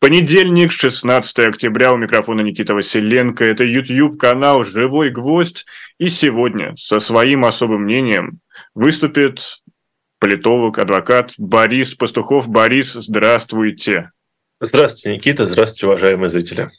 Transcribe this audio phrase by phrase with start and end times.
[0.00, 3.44] Понедельник, 16 октября, у микрофона Никита Василенко.
[3.44, 5.66] Это YouTube-канал «Живой гвоздь».
[5.98, 8.38] И сегодня со своим особым мнением
[8.76, 9.60] выступит
[10.20, 12.48] политолог, адвокат Борис Пастухов.
[12.48, 14.12] Борис, здравствуйте.
[14.60, 15.46] Здравствуйте, Никита.
[15.46, 16.70] Здравствуйте, уважаемые зрители.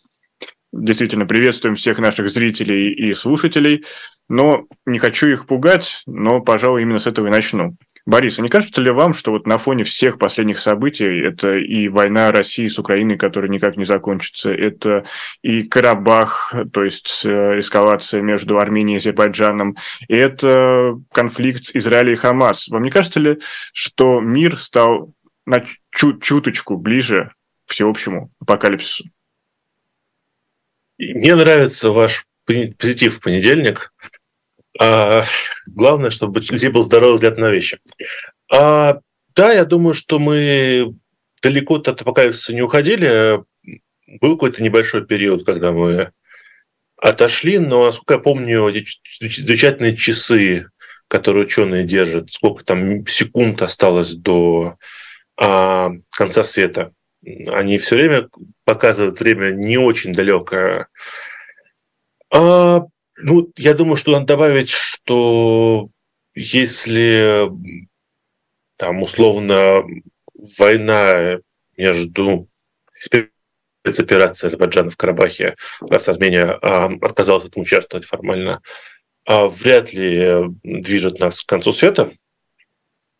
[0.72, 3.84] Действительно, приветствуем всех наших зрителей и слушателей.
[4.30, 7.76] Но не хочу их пугать, но, пожалуй, именно с этого и начну.
[8.10, 11.88] Борис, а не кажется ли вам, что вот на фоне всех последних событий, это и
[11.88, 15.06] война России с Украиной, которая никак не закончится, это
[15.44, 19.78] и Карабах, то есть э, эскалация между Арменией и Азербайджаном,
[20.08, 22.68] и это конфликт Израиля и Хамас.
[22.68, 23.40] Вам не кажется ли,
[23.74, 25.14] что мир стал
[25.46, 27.32] на чуть чуточку ближе
[27.68, 29.06] к всеобщему апокалипсису?
[30.98, 33.94] Мне нравится ваш позитив в понедельник.
[34.80, 35.26] А,
[35.66, 37.80] главное, чтобы у людей был здоровый взгляд на вещи.
[38.52, 39.00] А,
[39.36, 40.96] да, я думаю, что мы
[41.42, 43.44] далеко от апокалипсиса не уходили.
[44.22, 46.12] Был какой-то небольшой период, когда мы
[46.98, 48.72] отошли, но, насколько я помню,
[49.22, 50.68] замечательные часы,
[51.08, 54.78] которые ученые держат, сколько там секунд осталось до
[55.38, 56.94] а, конца света,
[57.52, 58.30] они все время
[58.64, 60.88] показывают время не очень далекое.
[62.34, 62.82] А,
[63.22, 65.90] ну, я думаю, что надо добавить, что
[66.36, 67.50] если
[68.78, 69.84] там условно
[70.58, 71.40] война
[71.76, 72.48] между
[72.96, 78.62] спецоперацией Азербайджана в Карабахе, раз Армения а, отказалась этому участвовать формально,
[79.26, 82.12] а вряд ли движет нас к концу света,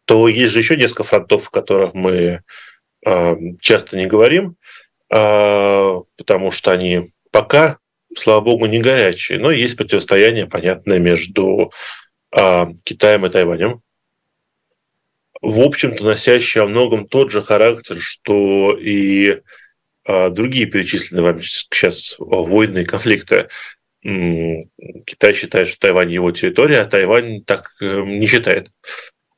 [0.06, 2.42] то есть же еще несколько фронтов, о которых мы
[3.06, 4.56] а, часто не говорим,
[5.14, 7.80] а, потому что они пока
[8.20, 11.72] слава богу, не горячие, но есть противостояние, понятное, между
[12.32, 13.82] а, Китаем и Тайванем.
[15.42, 19.42] В общем-то, носящее о многом тот же характер, что и
[20.06, 23.48] а, другие перечисленные вами сейчас войны и конфликты.
[24.02, 28.72] Китай считает, что Тайвань его территория, а Тайвань так э, не считает.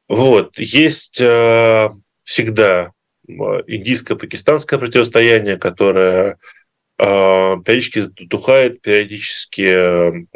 [0.07, 0.59] Вот.
[0.59, 1.89] Есть э,
[2.23, 2.91] всегда
[3.27, 6.37] индийско-пакистанское противостояние, которое
[7.01, 10.27] периодически затухает, периодически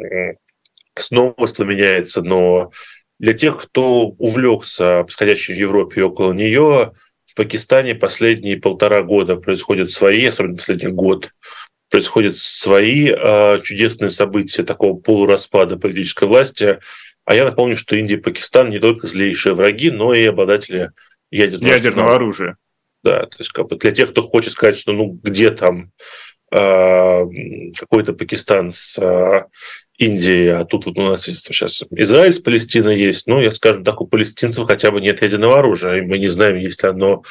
[0.98, 2.72] снова воспламеняется, но
[3.18, 6.92] для тех, кто увлекся происходящим в Европе и около нее,
[7.24, 11.30] в Пакистане последние полтора года происходят свои, особенно последний год,
[11.90, 16.78] происходят свои э, чудесные события такого полураспада политической власти.
[17.24, 20.92] А я напомню, что Индия и Пакистан не только злейшие враги, но и обладатели
[21.30, 22.56] ядерного, ядерного оружия.
[23.02, 25.92] Да, то есть как бы для тех, кто хочет сказать, что ну где там а,
[26.50, 29.46] какой-то Пакистан с а,
[29.98, 33.26] Индией, а тут вот у нас сейчас Израиль с Палестиной есть.
[33.26, 36.56] Ну, я скажу так, у палестинцев хотя бы нет ядерного оружия, и мы не знаем,
[36.56, 37.22] есть ли оно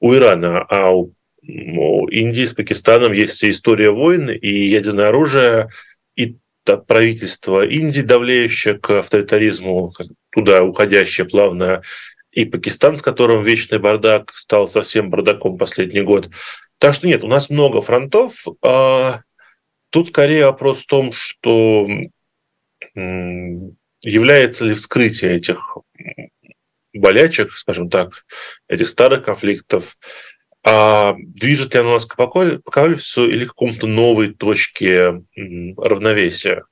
[0.00, 5.70] у Ирана, а у, у Индии с Пакистаном есть история войн и ядерное оружие,
[6.14, 6.36] и
[6.86, 9.92] правительство Индии, давлеющее к авторитаризму,
[10.30, 11.82] туда уходящее плавно,
[12.30, 16.30] и Пакистан, в котором вечный бардак стал совсем бардаком последний год.
[16.84, 18.44] Так что нет, у нас много фронтов.
[18.62, 19.22] А
[19.88, 21.88] тут скорее вопрос в том, что
[24.02, 25.78] является ли вскрытие этих
[26.92, 28.26] болячек, скажем так,
[28.68, 29.96] этих старых конфликтов,
[30.62, 35.22] а движет ли оно нас к апокалипсису или к какому-то новой точке
[35.78, 36.66] равновесия.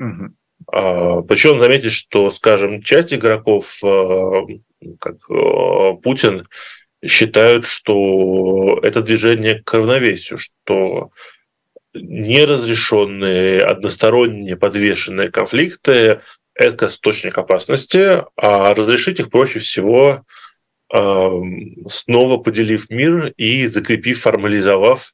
[0.00, 0.34] Угу.
[0.72, 4.46] А, причем заметить, что, скажем, часть игроков, а,
[4.98, 5.18] как
[6.02, 6.48] Путин,
[7.04, 11.10] считают, что это движение к равновесию, что
[11.94, 16.20] неразрешенные, односторонние подвешенные конфликты–
[16.54, 20.22] это источник опасности, а разрешить их проще всего
[20.90, 25.12] снова поделив мир и закрепив, формализовав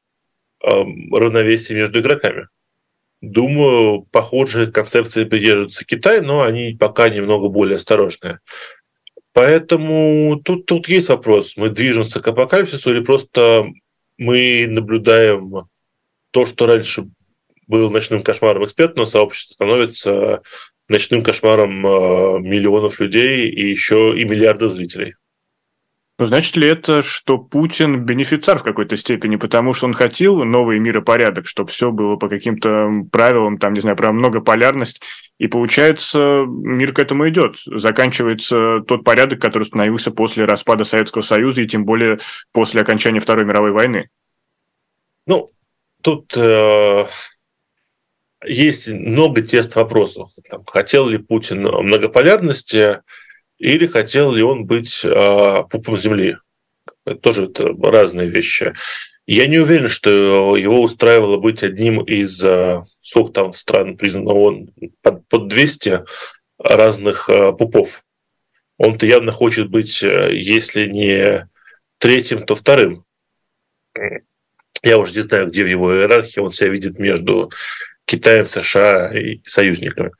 [0.60, 2.48] равновесие между игроками.
[3.20, 8.38] Думаю, похожие концепции придерживается Китай, но они пока немного более осторожные.
[9.34, 13.66] Поэтому тут, тут есть вопрос, мы движемся к апокалипсису или просто
[14.16, 15.66] мы наблюдаем
[16.30, 17.08] то, что раньше
[17.66, 20.42] был ночным кошмаром экспертного сообщества, становится
[20.88, 25.14] ночным кошмаром э, миллионов людей и еще и миллиардов зрителей.
[26.16, 30.78] Но значит ли это, что Путин бенефициар в какой-то степени, потому что он хотел новый
[30.78, 35.02] миропорядок, чтобы все было по каким-то правилам, там, не знаю, про многополярность,
[35.38, 37.56] и получается, мир к этому идет.
[37.66, 42.20] Заканчивается тот порядок, который установился после распада Советского Союза, и тем более
[42.52, 44.08] после окончания Второй мировой войны.
[45.26, 45.50] Ну,
[46.00, 47.06] тут э,
[48.44, 50.28] есть много тест вопросов.
[50.48, 53.00] Там, хотел ли Путин многополярности,
[53.64, 56.36] или хотел ли он быть э, пупом земли.
[57.04, 58.72] Это тоже это разные вещи.
[59.26, 62.44] Я не уверен, что его устраивало быть одним из
[63.00, 64.68] сколько там стран признано он
[65.00, 66.04] под, под 200
[66.58, 68.04] разных пупов.
[68.76, 71.48] Он-то явно хочет быть, если не
[71.98, 73.04] третьим, то вторым.
[74.82, 77.50] Я уже не знаю, где в его иерархии он себя видит между
[78.04, 80.12] Китаем, США и союзниками.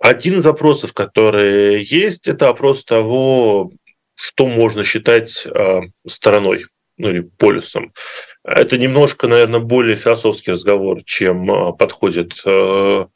[0.00, 3.70] Один из вопросов, которые есть, это вопрос того,
[4.14, 6.64] что можно считать а, стороной
[6.96, 7.92] ну, или полюсом.
[8.42, 13.08] Это немножко, наверное, более философский разговор, чем а, подходит а,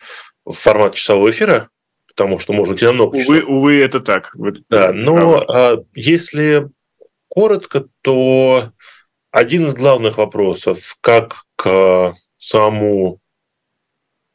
[0.47, 1.71] формат часового эфира,
[2.07, 3.49] потому что можно идти намного увы, часов.
[3.49, 4.37] Увы, это так.
[4.69, 5.85] Да, но правда.
[5.95, 6.69] если
[7.29, 8.73] коротко, то
[9.31, 13.21] один из главных вопросов, как к самому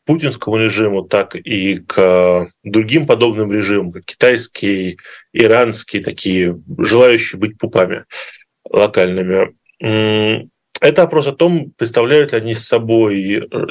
[0.10, 4.98] путинскому режиму, так и к другим подобным режимам, как китайский,
[5.34, 8.06] иранский, такие желающие быть пупами
[8.68, 9.54] локальными.
[9.80, 13.66] Это вопрос о том, представляют ли они с собой э,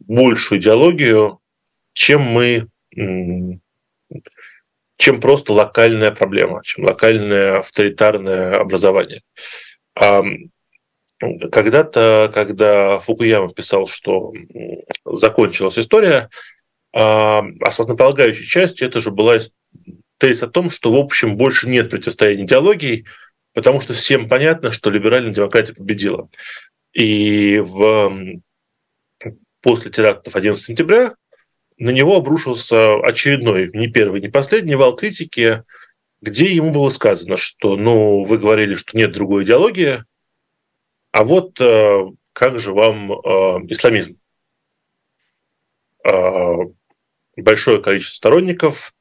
[0.00, 1.38] большую идеологию,
[1.92, 2.66] чем мы,
[4.96, 9.22] чем просто локальная проблема, чем локальное авторитарное образование.
[11.18, 14.32] Когда-то, когда Фукуяма писал, что
[15.04, 16.28] закончилась история,
[16.92, 19.38] а, основополагающей частью это же была
[20.18, 23.06] тезис о том, что, в общем, больше нет противостояния идеологий,
[23.54, 26.28] потому что всем понятно, что либеральная демократия победила.
[26.92, 28.40] И в,
[29.62, 31.14] после терактов 11 сентября
[31.78, 35.62] на него обрушился очередной, не первый, не последний вал критики,
[36.22, 40.04] где ему было сказано, что ну, вы говорили, что нет другой идеологии,
[41.16, 42.04] а вот э,
[42.34, 43.16] как же вам э,
[43.70, 44.18] исламизм?
[46.06, 46.56] Э,
[47.38, 48.92] большое количество сторонников,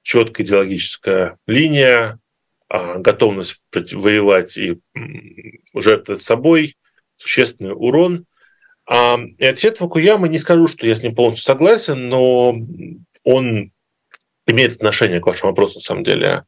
[0.00, 2.20] четкая идеологическая линия,
[2.70, 4.80] готовность воевать и
[5.74, 6.78] жертвовать собой,
[7.18, 8.24] существенный урон.
[8.90, 12.56] И ответ Фукуямы, не скажу, что я с ним полностью согласен, но
[13.24, 13.72] он
[14.46, 16.44] имеет отношение к вашему вопросу, на самом деле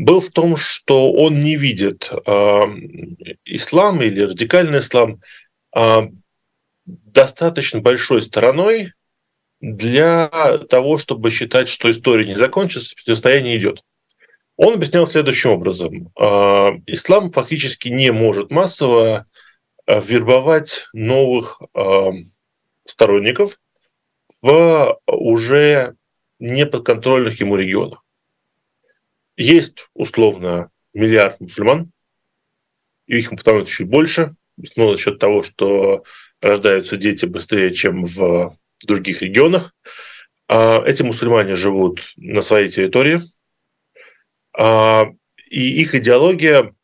[0.00, 2.62] был в том, что он не видит э,
[3.44, 5.20] ислам или радикальный ислам
[5.76, 6.08] э,
[6.86, 8.94] достаточно большой стороной
[9.60, 10.28] для
[10.70, 13.82] того, чтобы считать, что история не закончится, противостояние идет.
[14.56, 16.10] Он объяснял следующим образом.
[16.18, 19.26] Э, ислам фактически не может массово
[19.86, 22.10] вербовать новых э,
[22.86, 23.58] сторонников
[24.40, 25.96] в уже
[26.38, 28.02] неподконтрольных ему регионах.
[29.40, 31.90] Есть условно миллиард мусульман,
[33.06, 36.04] и их становится чуть больше, снова за счет того, что
[36.42, 38.54] рождаются дети быстрее, чем в
[38.84, 39.74] других регионах.
[40.46, 43.22] А эти мусульмане живут на своей территории,
[44.52, 45.06] а,
[45.48, 46.74] и их идеология,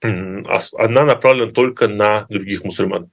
[0.00, 3.10] она направлена только на других мусульман.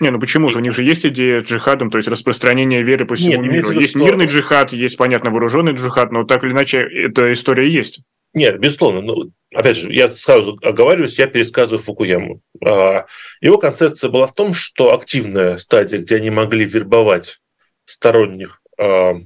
[0.00, 0.58] Не, ну почему же?
[0.58, 3.70] У них же есть идея джихадом, то есть распространение веры по всему Нет, миру.
[3.72, 3.98] Есть что...
[4.00, 8.00] мирный джихад, есть, понятно, вооруженный джихад, но так или иначе эта история есть.
[8.32, 9.00] Нет, безусловно.
[9.00, 12.40] Ну, опять же, я сразу оговариваюсь, я пересказываю Фукуяму.
[12.64, 13.06] А,
[13.40, 17.40] его концепция была в том, что активная стадия, где они могли вербовать
[17.84, 19.20] сторонних, а,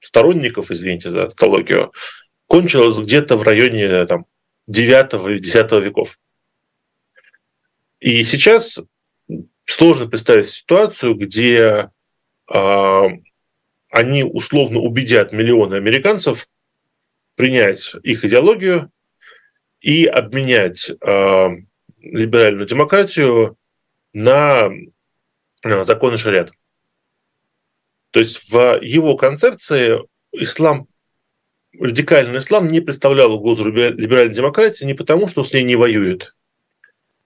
[0.00, 1.92] сторонников, извините за тавтологию,
[2.46, 4.26] кончилась где-то в районе там,
[4.66, 6.18] 9 и 10 веков.
[8.00, 8.80] И сейчас
[9.64, 11.90] сложно представить ситуацию, где
[12.52, 13.04] э,
[13.90, 16.48] они условно убедят миллионы американцев
[17.36, 18.90] принять их идеологию
[19.80, 21.48] и обменять э,
[22.00, 23.56] либеральную демократию
[24.12, 24.70] на,
[25.62, 26.52] на законы шариат.
[28.10, 29.98] То есть в его концепции
[30.32, 30.86] ислам,
[31.78, 36.36] радикальный ислам не представлял угрозу либеральной демократии не потому, что с ней не воюет,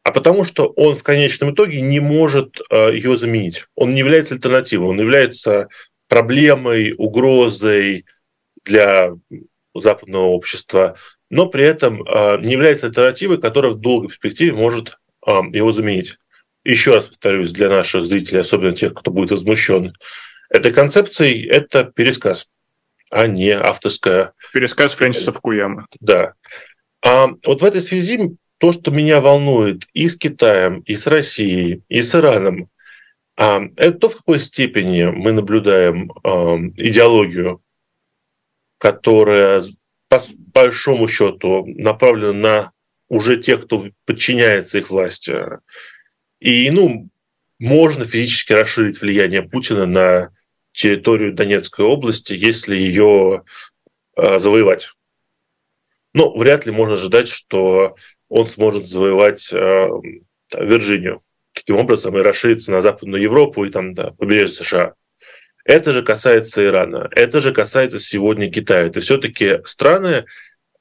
[0.03, 3.67] а потому что он в конечном итоге не может э, ее заменить.
[3.75, 5.69] Он не является альтернативой, он является
[6.09, 8.07] проблемой, угрозой
[8.65, 9.13] для
[9.75, 10.97] западного общества,
[11.31, 16.17] но при этом э, не является альтернативой, которая в долгой перспективе может э, его заменить.
[16.65, 19.95] Еще раз повторюсь для наших зрителей, особенно тех, кто будет возмущен
[20.51, 22.49] этой концепцией, это пересказ,
[23.11, 24.33] а не авторская.
[24.53, 25.87] Пересказ Фрэнсиса Фукуяма.
[26.01, 26.35] Да.
[27.03, 31.83] А вот в этой связи то, что меня волнует и с Китаем, и с Россией,
[31.89, 32.69] и с Ираном,
[33.37, 36.11] а, это то, в какой степени мы наблюдаем
[36.77, 37.63] идеологию,
[38.79, 39.63] которая
[40.09, 40.23] по
[40.53, 42.73] большому счету направлена на
[43.09, 45.37] уже тех, кто подчиняется их власти.
[46.41, 47.09] И, ну,
[47.59, 50.31] можно физически расширить влияние Путина на
[50.73, 53.45] территорию Донецкой области, если ее
[54.15, 54.93] а, завоевать.
[56.13, 57.97] Но вряд ли можно ожидать, что
[58.29, 59.89] он сможет завоевать э,
[60.55, 64.95] Вирджинию таким образом и расшириться на Западную Европу и там да, побережье США.
[65.65, 68.87] Это же касается Ирана, это же касается сегодня Китая.
[68.87, 70.25] Это все-таки страны,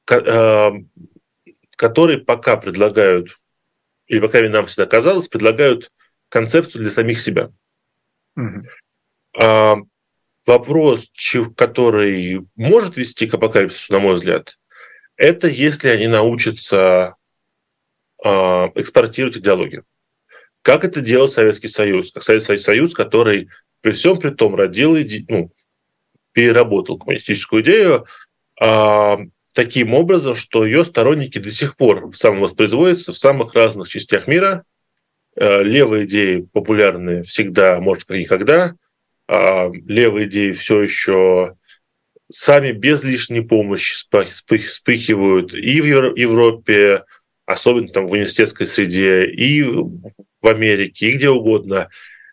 [0.10, 0.72] э,
[1.76, 3.40] которые пока предлагают,
[4.08, 5.92] или пока нам всегда казалось, предлагают
[6.30, 7.52] концепцию для самих себя.
[8.38, 9.86] Mm-hmm.
[10.48, 11.12] Вопрос,
[11.58, 14.58] который может вести к апокалипсису, на мой взгляд,
[15.18, 17.16] это если они научатся а,
[18.24, 19.84] экспортировать идеологию.
[20.62, 22.12] Как это делал Советский Союз?
[22.12, 23.50] Как Советский Союз, который
[23.82, 24.98] при всем при том родил,
[25.30, 25.52] ну,
[26.34, 28.06] переработал коммунистическую идею
[28.60, 29.20] а,
[29.54, 34.64] таким образом, что ее сторонники до сих пор самовоспроизводятся в самых разных частях мира.
[35.36, 38.76] А, левые идеи популярны всегда, может, как никогда–
[39.28, 41.56] а, левые идеи все еще
[42.32, 47.04] сами без лишней помощи вспыхивают и в Европе,
[47.48, 51.90] особенно там в университетской среде, и в Америке, и где угодно.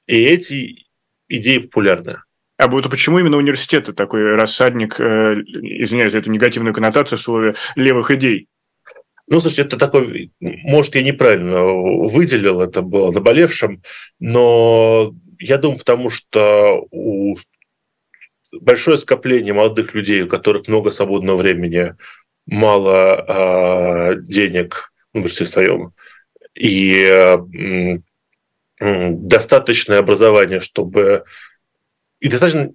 [0.06, 0.86] И эти
[1.28, 2.18] идеи популярны.
[2.58, 7.54] А вот почему именно университеты такой рассадник, э, извиняюсь за эту негативную коннотацию в слове,
[7.76, 8.48] левых идей?
[9.28, 13.82] Ну, слушайте, это такой, может, я неправильно выделил, это было наболевшим,
[14.20, 17.36] но я думаю, потому что у
[18.52, 21.94] большое скопление молодых людей, у которых много свободного времени,
[22.46, 25.92] мало э, денег в большинстве своем,
[26.54, 27.98] и э,
[28.80, 31.24] достаточное образование, чтобы...
[32.20, 32.72] И достаточно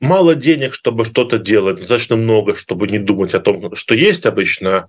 [0.00, 4.88] мало денег, чтобы что-то делать, достаточно много, чтобы не думать о том, что есть обычно,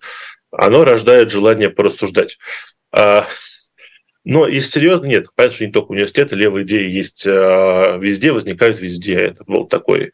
[0.52, 2.38] оно рождает желание порассуждать.
[2.92, 3.26] А,
[4.24, 7.32] но если серьезно, нет, понятно, что не только университеты, левые идеи есть э,
[8.00, 9.16] везде, возникают везде.
[9.16, 10.12] Это был такой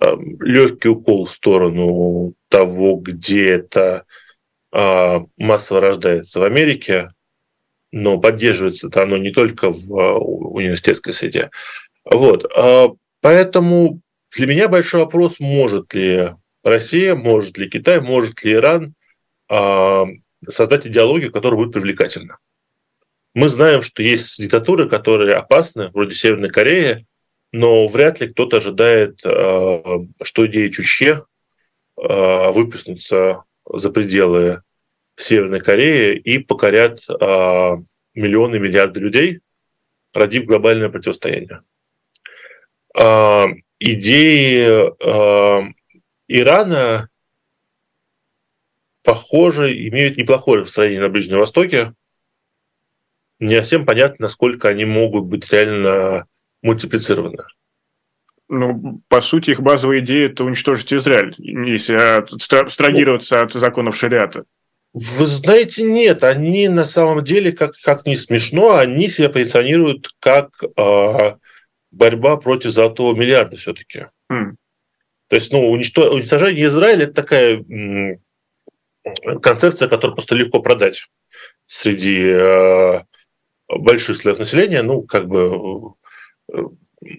[0.00, 4.04] э, легкий укол в сторону того, где это
[4.74, 7.08] массово рождается в Америке,
[7.92, 9.92] но поддерживается это оно не только в
[10.56, 11.50] университетской среде.
[12.04, 12.44] Вот.
[13.20, 14.00] Поэтому
[14.32, 16.30] для меня большой вопрос, может ли
[16.64, 18.94] Россия, может ли Китай, может ли Иран
[20.48, 22.38] создать идеологию, которая будет привлекательна.
[23.34, 27.06] Мы знаем, что есть диктатуры, которые опасны, вроде Северной Кореи,
[27.52, 31.22] но вряд ли кто-то ожидает, что идеи Чучхе
[31.96, 34.62] э, выплеснутся за пределы
[35.16, 37.14] Северной Кореи и покорят э,
[38.14, 39.40] миллионы, миллиарды людей,
[40.12, 41.62] родив глобальное противостояние.
[43.80, 44.92] Идеи
[46.28, 47.08] Ирана,
[49.02, 51.94] похоже, имеют неплохое распространение на Ближнем Востоке
[53.38, 56.26] не совсем понятно, насколько они могут быть реально
[56.62, 57.44] мультиплицированы.
[58.48, 61.94] Ну, по сути, их базовая идея– это уничтожить Израиль, если
[62.60, 64.44] абстрагироваться от законов шариата.
[64.92, 70.50] Вы знаете, нет, они на самом деле, как, как не смешно, они себя позиционируют как
[70.62, 71.36] э,
[71.90, 74.06] борьба против золотого миллиарда все-таки.
[74.30, 74.52] Mm.
[75.28, 78.20] То есть, ну, уничтожение Израиля– это такая м-
[79.42, 81.08] концепция, которую просто легко продать
[81.66, 83.00] среди э,
[83.68, 85.94] больших слоев населения, ну, как бы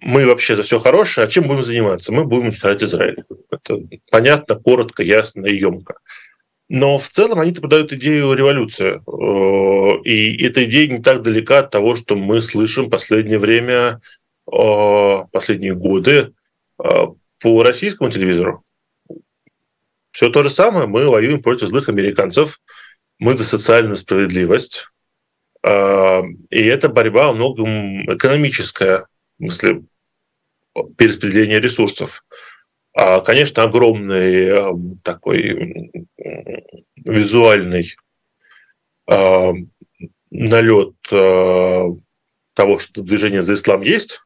[0.02, 2.12] мы вообще за все хорошее, а чем будем заниматься?
[2.12, 3.24] Мы будем уничтожать Израиль.
[3.52, 5.96] Это понятно, коротко, ясно и емко.
[6.68, 9.02] Но в целом они продают идею революции.
[9.06, 14.02] Э, и эта идея не так далека от того, что мы слышим последнее время,
[14.52, 16.34] э, последние годы
[16.78, 18.64] по российскому телевизору.
[20.12, 20.88] Все то же самое.
[20.88, 22.60] Мы воюем против злых американцев.
[23.20, 24.88] Мы за социальную справедливость.
[25.66, 29.84] И эта борьба многом экономическая, в смысле
[30.98, 32.26] перераспределения ресурсов.
[32.94, 34.72] А, конечно, огромный а,
[35.04, 35.92] такой
[36.96, 37.96] визуальный
[40.32, 44.22] налет того, что движение за ислам есть,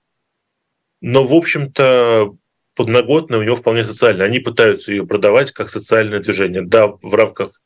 [1.01, 2.33] но, в общем-то,
[2.75, 4.25] подноготное у него вполне социальное.
[4.25, 6.61] Они пытаются ее продавать как социальное движение.
[6.61, 7.61] Да, в рамках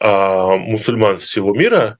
[0.00, 1.96] мусульман всего мира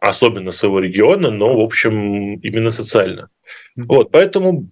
[0.00, 3.28] особенно своего региона, но, в общем, именно социально.
[3.76, 4.70] Вот, поэтому,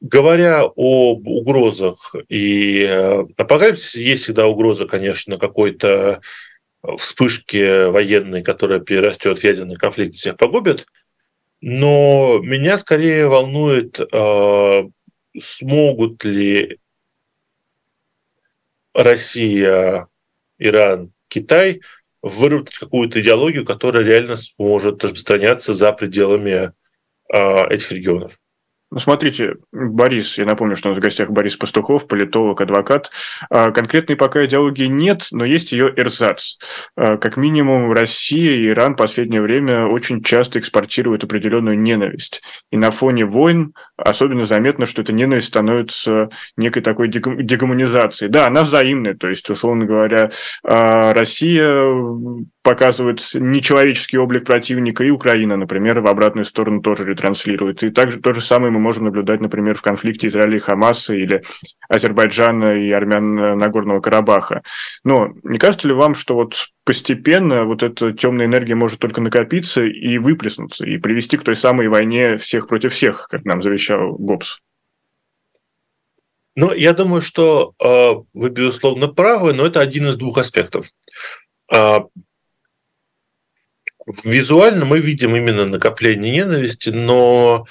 [0.00, 6.20] говоря об угрозах и э, апокалипсисе, есть всегда угроза, конечно, какой-то
[6.98, 10.86] вспышки военной, которая перерастет в ядерный конфликт и всех погубит.
[11.62, 14.82] Но меня скорее волнует, э,
[15.38, 16.78] смогут ли
[18.92, 20.06] Россия,
[20.58, 21.80] Иран, Китай–
[22.22, 26.72] выработать какую-то идеологию, которая реально сможет распространяться за пределами
[27.32, 28.38] э, этих регионов.
[28.92, 33.12] Ну, смотрите, Борис, я напомню, что у нас в гостях Борис Пастухов, политолог, адвокат.
[33.48, 36.56] А, конкретной пока идеологии нет, но есть ее эрзац.
[36.96, 42.42] А, как минимум, Россия и Иран в последнее время очень часто экспортируют определенную ненависть.
[42.72, 48.30] И на фоне войн особенно заметно, что эта ненависть становится некой такой дегуманизацией.
[48.30, 50.30] Да, она взаимная, то есть, условно говоря,
[50.64, 51.84] а, Россия
[52.62, 57.82] показывает нечеловеческий облик противника, и Украина, например, в обратную сторону тоже ретранслирует.
[57.82, 61.42] И также то же самое мы можем наблюдать, например, в конфликте Израиля и Хамаса или
[61.88, 64.62] Азербайджана и армян Нагорного Карабаха.
[65.04, 69.84] Но не кажется ли вам, что вот постепенно вот эта темная энергия может только накопиться
[69.84, 74.58] и выплеснуться, и привести к той самой войне всех против всех, как нам завещал Гоббс?
[76.56, 80.90] Ну, я думаю, что э, вы, безусловно, правы, но это один из двух аспектов.
[81.72, 81.98] Э,
[84.24, 87.66] визуально мы видим именно накопление ненависти, но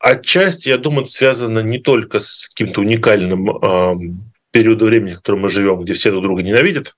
[0.00, 3.94] отчасти, я думаю, это связано не только с каким-то уникальным э,
[4.50, 6.96] периодом времени, в котором мы живем, где все друг друга ненавидят.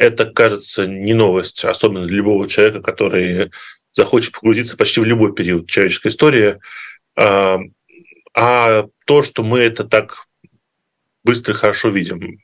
[0.00, 3.50] Это, кажется, не новость, особенно для любого человека, который
[3.94, 6.58] захочет погрузиться почти в любой период человеческой истории.
[7.16, 7.58] Э,
[8.34, 10.26] а то, что мы это так
[11.22, 12.40] быстро и хорошо видим.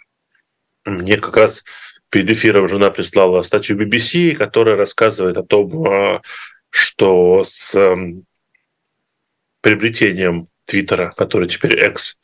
[0.85, 1.65] Мне как раз
[2.11, 6.21] перед эфиром жена прислала статью BBC, которая рассказывает о том, а,
[6.69, 7.75] что с
[9.63, 12.19] приобретением Твиттера, который теперь экс,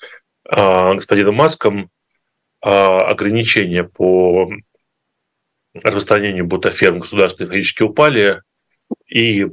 [0.44, 1.90] а, господином Маском,
[2.60, 4.52] а, ограничения по
[5.74, 8.42] распространению бутаферм государства фактически упали,
[9.06, 9.46] и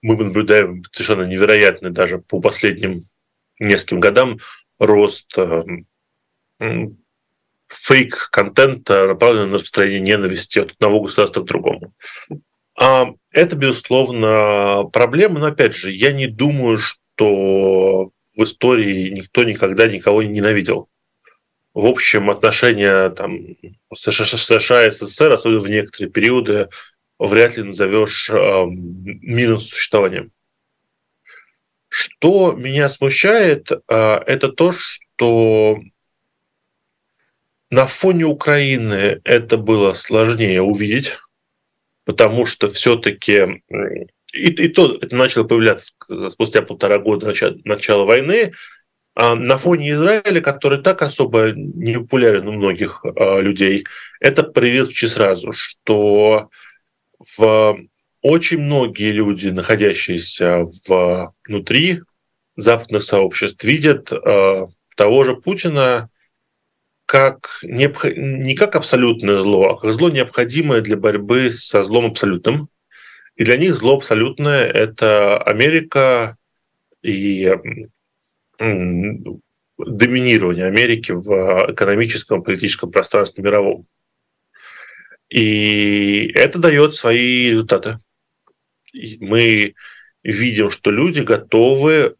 [0.00, 3.06] мы наблюдаем совершенно невероятный даже по последним
[3.60, 4.38] нескольким годам
[4.78, 5.34] рост
[7.68, 11.94] фейк-контента, направленного на распространение ненависти от одного государства к другому.
[12.78, 19.86] А это, безусловно, проблема, но, опять же, я не думаю, что в истории никто никогда
[19.86, 20.88] никого не ненавидел.
[21.74, 23.56] В общем, отношения там,
[23.94, 26.68] США и СССР, особенно в некоторые периоды,
[27.18, 30.32] вряд ли назовешь э, мирным существованием.
[31.88, 33.76] Что меня смущает, э,
[34.26, 35.80] это то, что
[37.70, 41.18] на фоне Украины это было сложнее увидеть,
[42.04, 43.62] потому что все-таки
[44.32, 45.92] и, и то это начало появляться
[46.30, 48.52] спустя полтора года начала, начала войны,
[49.14, 53.84] на фоне Израиля, который так особо не популярен у многих а, людей,
[54.20, 56.48] это почти сразу, что
[57.36, 57.78] в
[58.22, 60.66] очень многие люди, находящиеся
[61.46, 62.00] внутри
[62.56, 66.08] западных сообществ, видят а, того же Путина
[67.04, 68.06] как необх...
[68.16, 72.68] не как абсолютное зло, а как зло необходимое для борьбы со злом абсолютным.
[73.36, 76.38] И для них зло абсолютное– это Америка
[77.02, 77.54] и
[78.58, 83.86] доминирование Америки в экономическом, политическом пространстве мировом.
[85.28, 87.98] И это дает свои результаты.
[89.20, 89.74] Мы
[90.22, 92.16] видим, что люди готовы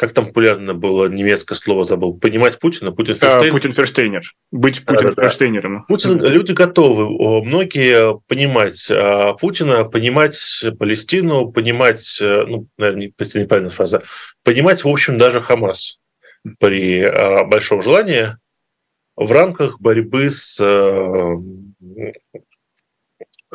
[0.00, 3.52] как там популярно было немецкое слово забыл, понимать Путина, Путин Ферштейнер.
[3.52, 4.22] Путин Ферштейнер.
[4.50, 5.84] Быть Путин да, Ферштейнером.
[5.84, 7.06] Путин, люди готовы,
[7.44, 14.02] многие понимать а, Путина, понимать Палестину, понимать, э, ну, наверное, неправильная фраза,
[14.42, 16.00] понимать, в общем, даже Хамас
[16.58, 18.38] при а, большом желании
[19.16, 21.36] в рамках борьбы с, э,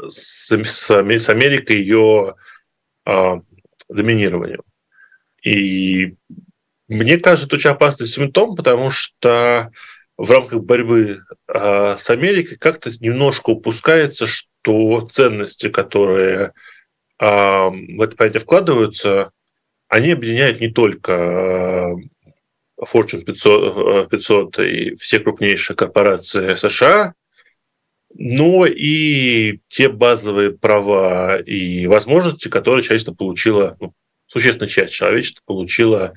[0.10, 2.36] с, с Америкой ее
[3.04, 3.42] а,
[3.90, 4.62] доминированием.
[5.46, 6.16] И
[6.88, 9.72] мне кажется, это очень опасный симптом, потому что
[10.18, 16.54] в рамках борьбы э, с Америкой как-то немножко упускается, что ценности, которые
[17.20, 19.32] э, в это понятие вкладываются,
[19.88, 21.96] они объединяют не только
[22.82, 27.14] Fortune 500, 500 и все крупнейшие корпорации США,
[28.16, 33.94] но и те базовые права и возможности, которые человечество получило ну,
[34.36, 36.14] существенная часть человечества получила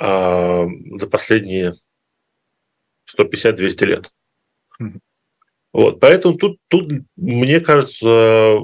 [0.00, 0.66] э,
[0.96, 1.74] за последние
[3.18, 4.12] 150-200 лет.
[4.80, 5.00] Mm-hmm.
[5.72, 8.60] Вот, поэтому тут, тут, мне кажется,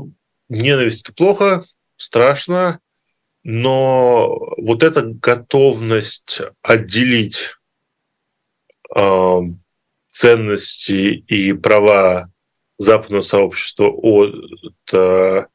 [0.48, 2.78] ненависть это плохо, страшно,
[3.42, 4.28] но
[4.58, 7.56] вот эта готовность отделить
[8.96, 9.38] э,
[10.12, 12.30] ценности и права
[12.78, 15.46] западного сообщества от э,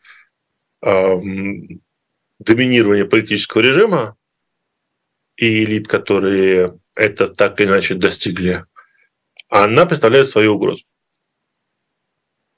[2.40, 4.16] доминирования политического режима
[5.36, 8.66] и элит, которые это так или иначе достигли,
[9.50, 10.84] она представляет свою угрозу.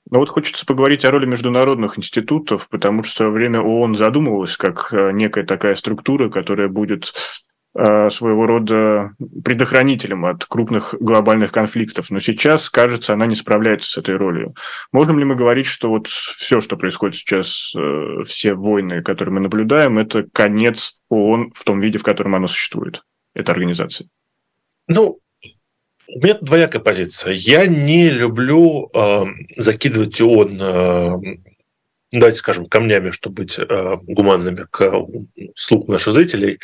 [0.09, 4.57] Ну вот хочется поговорить о роли международных институтов, потому что в свое время ООН задумывалась
[4.57, 7.13] как э, некая такая структура, которая будет
[7.73, 9.13] своего рода
[9.45, 12.09] предохранителем от крупных глобальных конфликтов.
[12.09, 14.53] Но сейчас, кажется, она не справляется с этой ролью.
[14.91, 19.39] Можем ли мы говорить, что вот все, что происходит сейчас, э, все войны, которые мы
[19.39, 23.03] наблюдаем, это конец ООН в том виде, в котором оно существует,
[23.33, 24.07] эта организация?
[24.87, 25.19] Ну,
[26.13, 27.33] у меня двоякая позиция.
[27.33, 29.23] Я не люблю э,
[29.55, 31.37] закидывать ООН, э,
[32.11, 34.91] давайте скажем, камнями, чтобы быть э, гуманными к
[35.55, 36.57] слуху наших зрителей, э,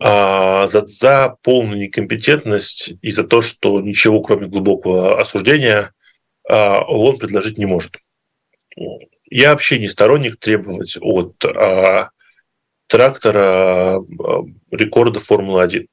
[0.00, 5.92] за, за полную некомпетентность и за то, что ничего, кроме глубокого осуждения,
[6.48, 7.98] э, ООН предложить не может.
[9.30, 12.08] Я вообще не сторонник требовать от э,
[12.86, 15.86] трактора э, рекорда Формулы-1.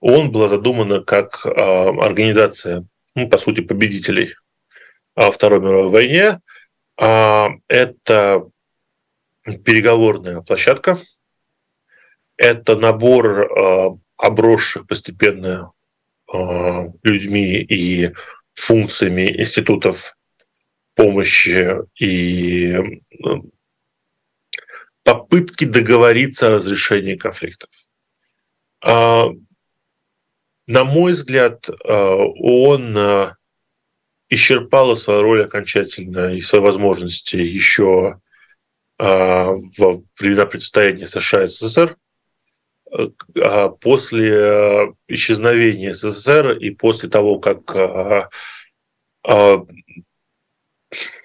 [0.00, 4.34] ООН была задумана как а, организация, ну, по сути, победителей
[5.14, 6.40] во Второй мировой войне.
[6.96, 8.48] А, это
[9.64, 10.98] переговорная площадка,
[12.42, 15.72] это набор а, обросших постепенно
[17.02, 18.14] людьми и
[18.54, 20.16] функциями институтов
[20.94, 23.02] помощи и
[25.02, 27.68] попытки договориться о разрешении конфликтов.
[30.66, 33.34] На мой взгляд, э, он э,
[34.28, 38.20] исчерпала свою роль окончательно и свои возможности еще
[38.98, 41.96] э, во времена противостояния США и СССР.
[42.92, 48.30] А после исчезновения СССР и после того, как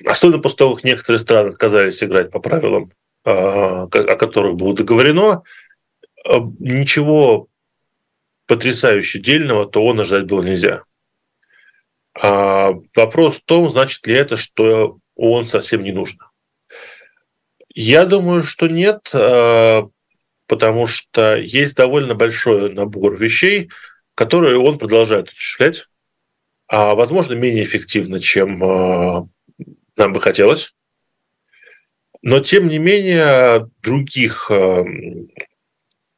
[0.05, 2.91] особенно после того, как некоторые страны отказались играть по правилам,
[3.25, 5.43] о которых было договорено,
[6.59, 7.47] ничего
[8.47, 10.83] потрясающе дельного, то он ожидать было нельзя.
[12.13, 16.31] А вопрос в том, значит ли это, что он совсем не нужно.
[17.73, 19.87] Я думаю, что нет, а,
[20.47, 23.69] потому что есть довольно большой набор вещей,
[24.15, 25.87] которые он продолжает осуществлять,
[26.67, 29.27] а возможно менее эффективно, чем а,
[29.95, 30.73] нам бы хотелось.
[32.21, 34.83] Но тем не менее других а,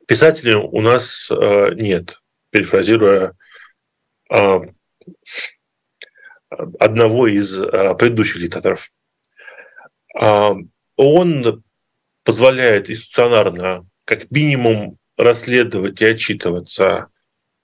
[0.07, 2.19] писателей у нас нет
[2.51, 3.33] перефразируя
[4.29, 4.61] а,
[6.79, 8.91] одного из а, предыдущих диктаторов.
[10.15, 10.53] А,
[10.95, 11.63] он
[12.23, 17.09] позволяет институционарно как минимум расследовать и отчитываться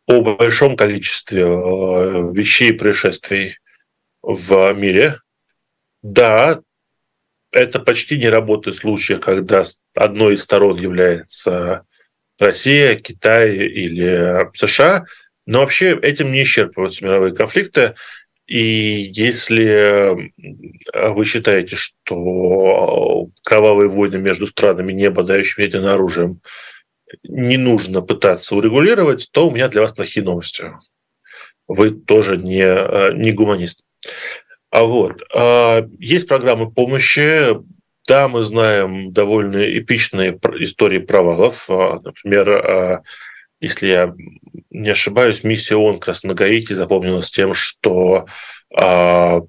[0.06, 3.58] о большом количестве вещей и происшествий
[4.22, 5.22] в мире.
[6.04, 6.62] Да,
[7.52, 9.64] это почти не работает в случаях, когда
[9.96, 11.84] одной из сторон является
[12.38, 15.06] Россия, Китай или США.
[15.48, 17.96] Но вообще этим не исчерпываются мировые конфликты.
[18.48, 20.32] И если
[20.94, 26.42] вы считаете, что кровавые войны между странами, не обладающими ядерным оружием,
[27.24, 30.72] не нужно пытаться урегулировать, то у меня для вас плохие новости.
[31.68, 33.84] Вы тоже не, не гуманист.
[34.70, 35.22] А вот
[36.00, 37.56] есть программы помощи,
[38.08, 41.68] да, мы знаем довольно эпичные истории провалов.
[41.70, 43.02] Например,
[43.60, 44.14] если я
[44.70, 48.26] не ошибаюсь, миссия ООН как запомнилась тем, что
[48.74, 49.42] а,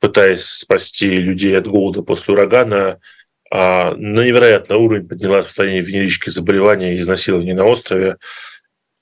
[0.00, 3.00] пытаясь спасти людей от голода после урагана,
[3.48, 8.16] на невероятный уровень подняла распространение венерических заболеваний и изнасилований на острове.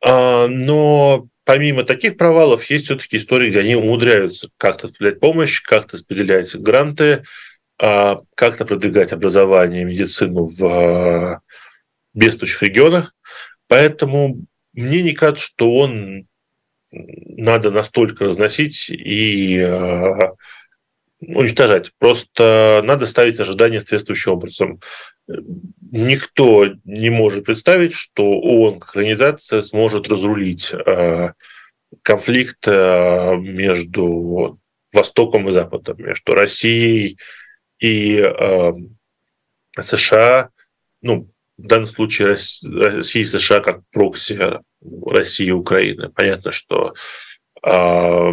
[0.04, 6.54] Но помимо таких провалов есть все-таки истории, где они умудряются как-то распределять помощь, как-то распределять
[6.56, 7.24] гранты,
[7.80, 11.40] а, как-то продвигать образование и медицину в а,
[12.14, 13.13] бедствующих регионах.
[13.74, 16.28] Поэтому мне не кажется, что он
[16.92, 20.34] надо настолько разносить и а,
[21.18, 21.90] уничтожать.
[21.98, 24.80] Просто надо ставить ожидания соответствующим образом.
[25.90, 30.72] Никто не может представить, что ООН как организация сможет разрулить
[32.02, 34.60] конфликт между
[34.92, 37.18] Востоком и Западом, между Россией
[37.80, 38.72] и э,
[39.80, 40.50] США,
[41.02, 44.60] ну, в данном случае Россия и США как прокси
[45.06, 46.10] России и Украины.
[46.10, 46.94] Понятно, что
[47.64, 48.32] э,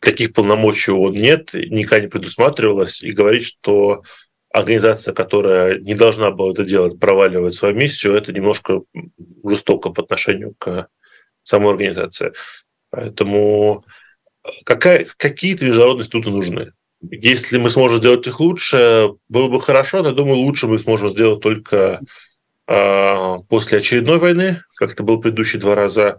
[0.00, 4.02] таких полномочий он нет, никогда не предусматривалось, и говорить, что
[4.50, 8.82] организация, которая не должна была это делать, проваливает свою миссию, это немножко
[9.44, 10.88] жестоко по отношению к
[11.42, 12.32] самой организации.
[12.90, 13.84] Поэтому
[14.64, 16.72] какая, какие-то международные институты нужны.
[17.10, 21.40] Если мы сможем сделать их лучше, было бы хорошо, но думаю, лучше мы сможем сделать
[21.40, 22.00] только
[22.66, 26.18] э, после очередной войны, как это было предыдущие два раза,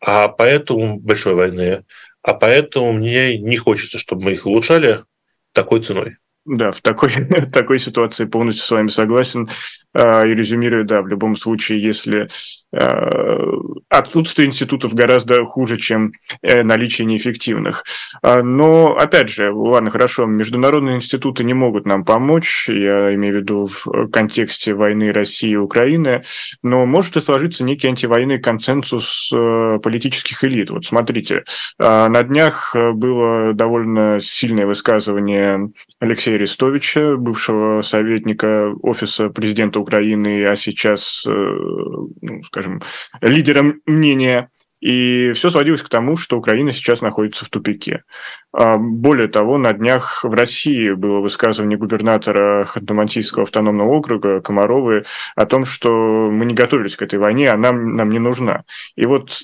[0.00, 1.84] а поэтому большой войны.
[2.22, 5.04] а поэтому мне не хочется, чтобы мы их улучшали
[5.52, 6.16] такой ценой.
[6.44, 9.48] Да, в такой, в такой ситуации полностью с вами согласен.
[9.94, 12.28] А, и резюмирую, да, в любом случае, если
[12.76, 13.40] а,
[13.88, 17.84] отсутствие институтов гораздо хуже, чем э, наличие неэффективных.
[18.22, 23.38] А, но, опять же, ладно, хорошо, международные институты не могут нам помочь, я имею в
[23.38, 26.22] виду в контексте войны России и Украины,
[26.62, 30.68] но может и сложиться некий антивоенный консенсус э, политических элит.
[30.68, 31.44] Вот смотрите,
[31.78, 35.70] на днях было довольно сильное высказывание
[36.00, 42.82] Алексея Арестовича, бывшего советника Офиса президента Украины, а сейчас, э, ну, скажем,
[43.20, 44.50] лидером мнения.
[44.80, 48.04] И все сводилось к тому, что Украина сейчас находится в тупике.
[48.52, 55.46] А более того, на днях в России было высказывание губернатора Ханты-Мансийского автономного округа Комаровы о
[55.46, 58.62] том, что мы не готовились к этой войне, она нам не нужна.
[58.94, 59.40] И вот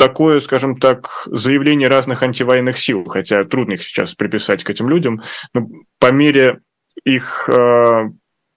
[0.00, 5.22] такое, скажем так, заявление разных антивоенных сил, хотя трудно их сейчас приписать к этим людям,
[5.52, 6.60] но по мере
[7.04, 8.10] их э,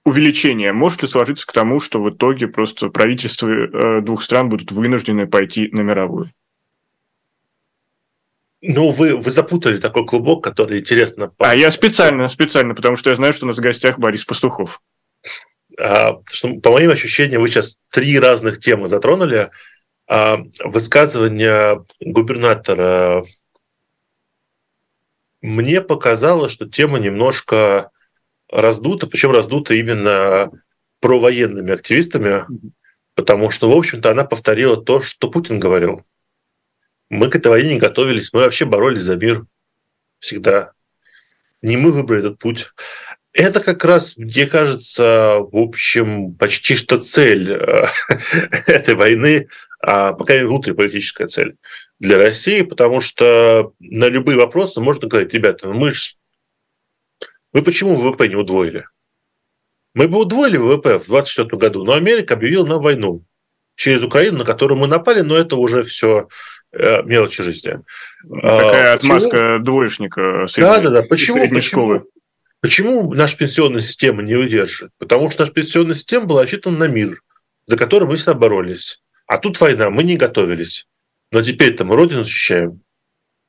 [0.05, 4.71] увеличения может ли сложиться к тому, что в итоге просто правительства э, двух стран будут
[4.71, 6.29] вынуждены пойти на мировую?
[8.61, 11.33] Ну, вы, вы запутали такой клубок, который интересно...
[11.37, 14.81] А я специально, специально, потому что я знаю, что у нас в гостях Борис Пастухов.
[15.77, 19.51] А, что, по моим ощущениям, вы сейчас три разных темы затронули.
[20.07, 23.25] А, высказывание губернатора
[25.41, 27.91] мне показалось, что тема немножко
[28.53, 30.51] раздута, причем раздута именно
[30.99, 32.45] провоенными активистами,
[33.15, 36.03] потому что, в общем-то, она повторила то, что Путин говорил.
[37.09, 39.45] Мы к этой войне не готовились, мы вообще боролись за мир
[40.19, 40.71] всегда.
[41.61, 42.67] Не мы выбрали этот путь.
[43.33, 47.87] Это как раз, мне кажется, в общем, почти что цель э,
[48.67, 49.47] этой войны
[49.85, 51.57] а пока и внутриполитическая цель
[51.99, 56.15] для России, потому что на любые вопросы можно говорить, ребята, ну мы ж...
[57.53, 58.87] Вы почему ВВП не удвоили?
[59.93, 63.23] Мы бы удвоили ВВП в 2024 году, но Америка объявила нам войну
[63.75, 66.27] через Украину, на которую мы напали, но это уже все
[66.71, 67.79] э, мелочи жизни.
[68.27, 69.59] Такая а, отмазка почему?
[69.59, 71.03] двоечника средней, да, да, да.
[71.03, 72.03] Почему, средней почему, школы.
[72.59, 74.91] Почему наша пенсионная система не выдержит?
[74.97, 77.21] Потому что наша пенсионная система была рассчитана на мир,
[77.67, 79.01] за который мы всегда боролись.
[79.27, 80.87] А тут война, мы не готовились.
[81.31, 82.82] Но теперь-то мы Родину защищаем.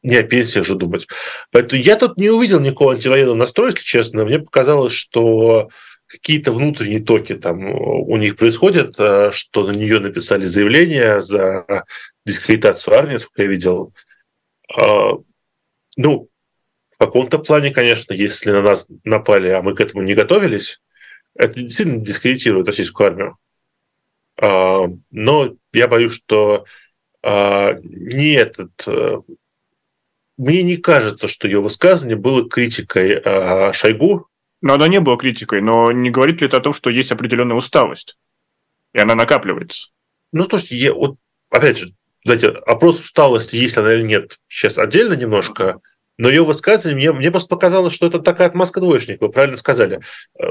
[0.04, 1.08] Не о пенсиях же думать.
[1.50, 4.24] Поэтому я тут не увидел никакого антивоенного настроя, если честно.
[4.26, 5.70] Мне показалось, что
[6.06, 11.84] какие-то внутренние токи там у них происходят, э, что на нее написали заявление за
[12.26, 13.94] дискредитацию армии, сколько я видел.
[14.76, 15.14] А,
[15.96, 16.28] ну,
[16.90, 20.82] в каком-то плане, конечно, если на нас напали, а мы к этому не готовились,
[21.34, 23.38] это действительно дискредитирует российскую армию.
[24.38, 26.66] А, но я боюсь, что
[27.22, 28.70] а, не этот...
[30.38, 34.28] Э, мне не кажется, что ее высказывание было критикой а, Шойгу.
[34.64, 37.54] Но оно не было критикой, но не говорит ли это о том, что есть определенная
[37.54, 38.16] усталость,
[38.94, 39.88] и она накапливается?
[40.32, 41.16] Ну, слушайте, я, вот,
[41.50, 41.92] опять же,
[42.24, 45.82] знаете, опрос усталости, есть она или нет, сейчас отдельно немножко,
[46.16, 50.00] но ее высказывание, мне, мне просто показалось, что это такая отмазка двоечника, вы правильно сказали.
[50.40, 50.46] Э,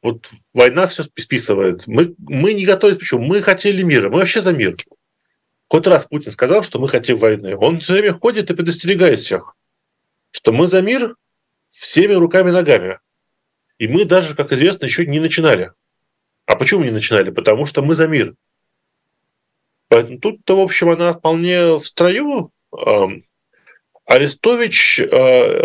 [0.00, 1.86] вот война все списывает.
[1.86, 3.24] Мы, мы не готовились, почему?
[3.24, 4.76] Мы хотели мира, мы вообще за мир.
[5.70, 7.56] Хоть раз Путин сказал, что мы хотим войны.
[7.56, 9.54] Он все время ходит и предостерегает всех,
[10.32, 11.14] что мы за мир
[11.68, 12.98] всеми руками и ногами.
[13.78, 15.72] И мы даже, как известно, еще не начинали.
[16.46, 17.30] А почему не начинали?
[17.30, 18.34] Потому что мы за мир.
[19.86, 22.52] Поэтому тут-то, в общем, она вполне в строю.
[24.06, 25.62] Арестович э,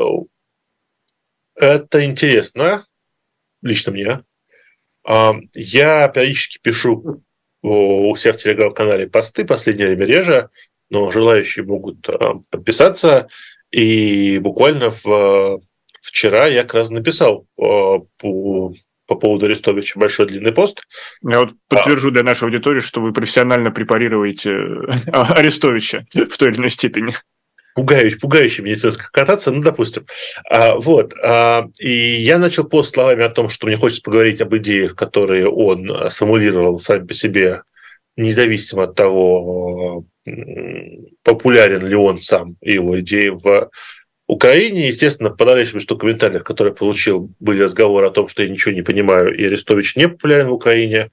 [1.56, 2.86] это интересно,
[3.64, 4.24] лично мне.
[5.56, 7.25] Я периодически пишу
[7.66, 10.50] у себя в телеграм-канале посты, последнее время реже,
[10.90, 12.08] но желающие могут
[12.50, 13.28] подписаться.
[13.72, 15.62] И буквально в,
[16.02, 20.84] вчера я как раз написал по, по поводу Арестовича большой длинный пост.
[21.28, 22.12] Я вот подтвержу а.
[22.12, 24.52] для нашей аудитории, что вы профессионально препарируете
[25.12, 27.14] Арестовича в той или иной степени
[27.76, 30.06] пугающий, пугающий медицинская кататься, ну, допустим.
[30.50, 31.14] А, вот.
[31.22, 35.48] А, и я начал пост словами о том, что мне хочется поговорить об идеях, которые
[35.48, 37.62] он сформулировал сами по себе,
[38.16, 40.06] независимо от того,
[41.24, 43.70] популярен ли он сам его идеи в
[44.26, 44.88] Украине.
[44.88, 49.36] Естественно, подавляющее что комментариев, которые получил, были разговоры о том, что я ничего не понимаю,
[49.36, 51.12] и Арестович не популярен в Украине.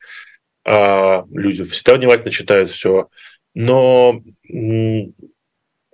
[0.64, 3.08] А люди всегда внимательно читают все.
[3.54, 4.22] Но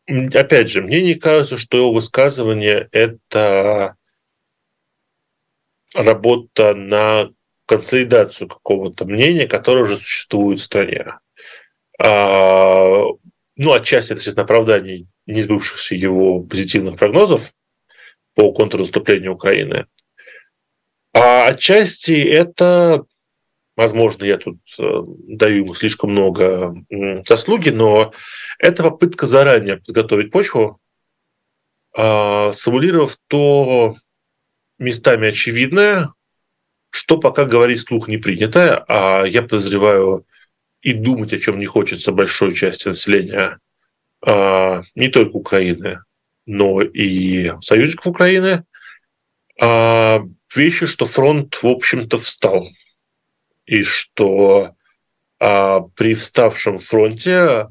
[0.08, 3.96] опять же, мне не кажется, что его высказывание– это
[5.94, 7.30] работа на
[7.66, 11.18] консолидацию какого-то мнения, которое уже существует в стране.
[12.02, 13.02] А,
[13.56, 17.52] ну, отчасти это, естественно, оправдание несбывшихся его позитивных прогнозов
[18.34, 19.86] по контрнаступлению Украины.
[21.12, 23.04] А отчасти это,
[23.78, 24.82] возможно, я тут э,
[25.28, 26.74] даю ему слишком много
[27.24, 28.12] заслуги, но
[28.58, 30.80] это попытка заранее подготовить почву,
[31.96, 33.94] а, симулировав то
[34.80, 36.12] местами очевидное,
[36.90, 40.26] что пока говорить слух не принято, а я подозреваю
[40.82, 43.60] и думать о чем не хочется большой части населения
[44.26, 46.00] а, не только Украины,
[46.46, 48.64] но и союзников Украины,
[49.60, 52.68] а, вещи, что фронт, в общем-то, встал.
[53.68, 54.74] И что
[55.38, 57.68] а, при вставшем фронте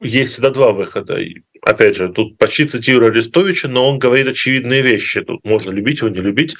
[0.00, 1.18] есть всегда два выхода.
[1.60, 5.20] Опять же, тут почти цитирую Арестовича, но он говорит очевидные вещи.
[5.20, 6.56] Тут можно любить его, не любить.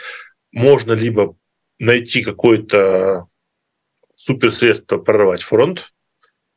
[0.53, 1.35] Можно либо
[1.79, 3.27] найти какое-то
[4.15, 5.93] суперсредство прорвать фронт,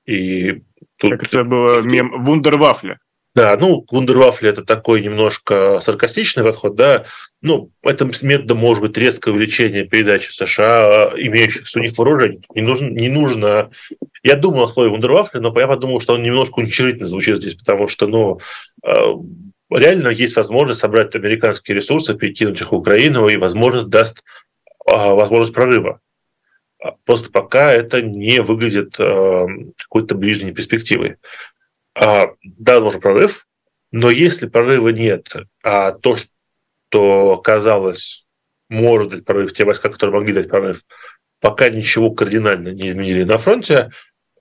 [0.05, 0.63] и
[0.97, 1.11] тут...
[1.11, 2.99] Как это было мем Вундервафля.
[3.37, 7.05] Да, ну, Вундервафли это такой немножко саркастичный подход, да.
[7.43, 12.41] Ну, этим методом может быть резкое увеличение передачи США, имеющихся у них вооружений.
[12.55, 13.69] Не нужно, не нужно...
[14.23, 17.87] Я думал о слове Вундервафли, но я подумал, что он немножко уничижительно звучит здесь, потому
[17.87, 18.39] что, ну,
[18.83, 18.95] э,
[19.69, 24.23] реально есть возможность собрать американские ресурсы, перекинуть их в Украину, и, возможно, даст
[24.87, 25.99] э, возможность прорыва.
[27.05, 31.56] Просто пока это не выглядит какой-то ближней перспективой а,
[31.99, 33.47] да, нужен прорыв,
[33.91, 35.33] но если прорыва нет,
[35.63, 38.25] а то, что казалось,
[38.69, 40.83] может дать прорыв, те войска, которые могли дать прорыв,
[41.39, 43.91] пока ничего кардинально не изменили на фронте,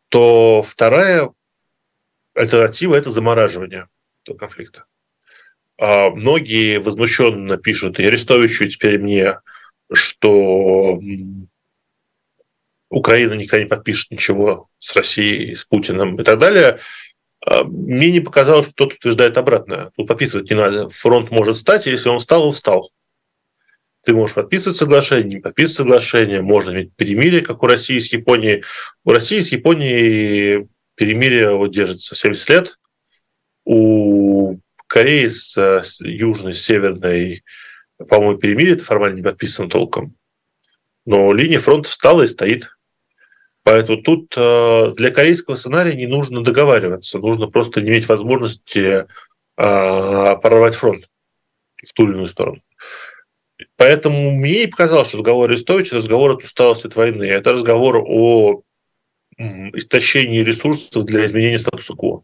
[0.09, 1.31] то вторая
[2.35, 3.89] альтернатива– это замораживание
[4.25, 4.85] этого конфликта.
[5.79, 9.41] А многие возмущенно пишут и Арестовичу, и теперь мне,
[9.93, 11.01] что
[12.89, 17.06] Украина никогда не подпишет ничего с Россией, с Путиным и так далее– а,
[17.65, 19.91] мне не показалось, что кто-то утверждает обратное.
[19.97, 20.89] Тут подписывать не надо.
[20.89, 22.91] Фронт может стать, если он встал, он встал.
[24.05, 28.63] Ты можешь подписывать соглашение, не подписывать соглашение, можно иметь перемирие, как у России с Японией.
[29.05, 32.79] У России с Японией перемирие вот держится 70 лет.
[33.65, 37.43] У Кореи с, с Южной, Северной,
[37.99, 40.15] по-моему, перемирие это формально не подписано толком.
[41.05, 42.76] Но линия фронта встала и стоит.
[43.67, 49.09] Поэтому тут э, для корейского сценария не нужно договариваться, нужно просто иметь возможность э,
[49.57, 51.11] прорвать фронт
[51.85, 52.63] в ту или иную сторону.
[53.77, 57.25] Поэтому мне и показалось, что разговор Арестовича– разговор от усталости от войны.
[57.25, 58.63] Это разговор о
[59.37, 62.23] истощении ресурсов для изменения статуса кво.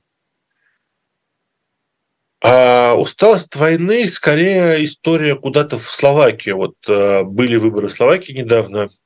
[2.40, 6.58] А усталость от войны скорее история куда-то в Словакию.
[6.58, 8.90] Вот э, были выборы в Словакии недавно–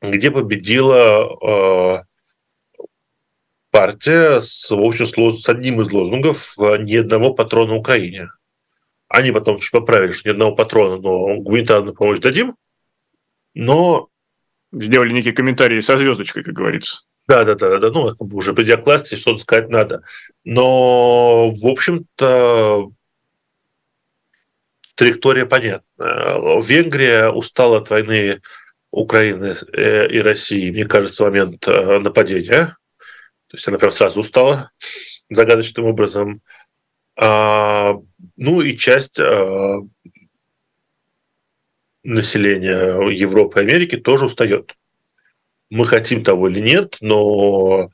[0.00, 2.84] где победила э,
[3.70, 8.30] партия с, в общем, с одним из лозунгов э, «Ни одного патрона Украине».
[9.08, 12.56] Они потом чуть поправили, что ни одного патрона, но гуманитарную помощь дадим.
[13.54, 14.08] Но...
[14.70, 17.04] Сделали некие комментарии со звездочкой, как говорится.
[17.26, 20.02] Да, да, да, да, ну, уже придя к власти, что-то сказать надо.
[20.44, 22.90] Но, в общем-то,
[24.94, 25.86] траектория понятна.
[26.60, 28.42] Венгрия устала от войны
[28.90, 32.76] Украины э, и России, мне кажется, момент э, нападения.
[33.48, 34.70] То есть она прям сразу устала
[35.30, 36.42] загадочным образом.
[37.16, 37.94] А,
[38.36, 39.78] ну и часть а,
[42.02, 44.74] населения Европы и Америки тоже устает.
[45.70, 47.90] Мы хотим того или нет, но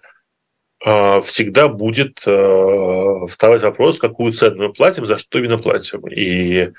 [0.84, 6.06] а, всегда будет вставать вопрос, какую цену мы платим, за что именно платим.
[6.08, 6.72] И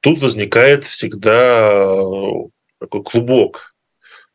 [0.00, 2.08] тут возникает всегда
[2.78, 3.74] такой клубок,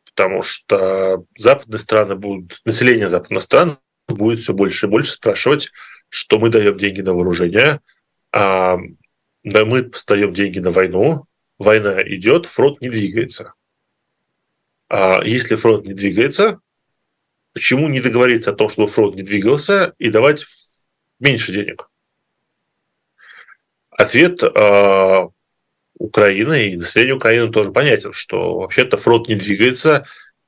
[0.04, 3.78] потому что западные страны будут, население западных стран
[4.08, 5.70] будет все больше и больше спрашивать,
[6.08, 7.80] что мы даем деньги на вооружение,
[8.32, 8.78] а
[9.44, 11.26] да мы поставим деньги на войну,
[11.58, 13.54] война идет, фронт не двигается.
[14.88, 16.60] А если фронт не двигается,
[17.52, 20.44] почему не договориться о том, чтобы фронт не двигался и давать
[21.18, 21.88] меньше денег?
[23.90, 25.28] Ответ а,
[26.02, 30.04] Украины и населению Украины тоже понятен, что вообще-то фронт не двигается,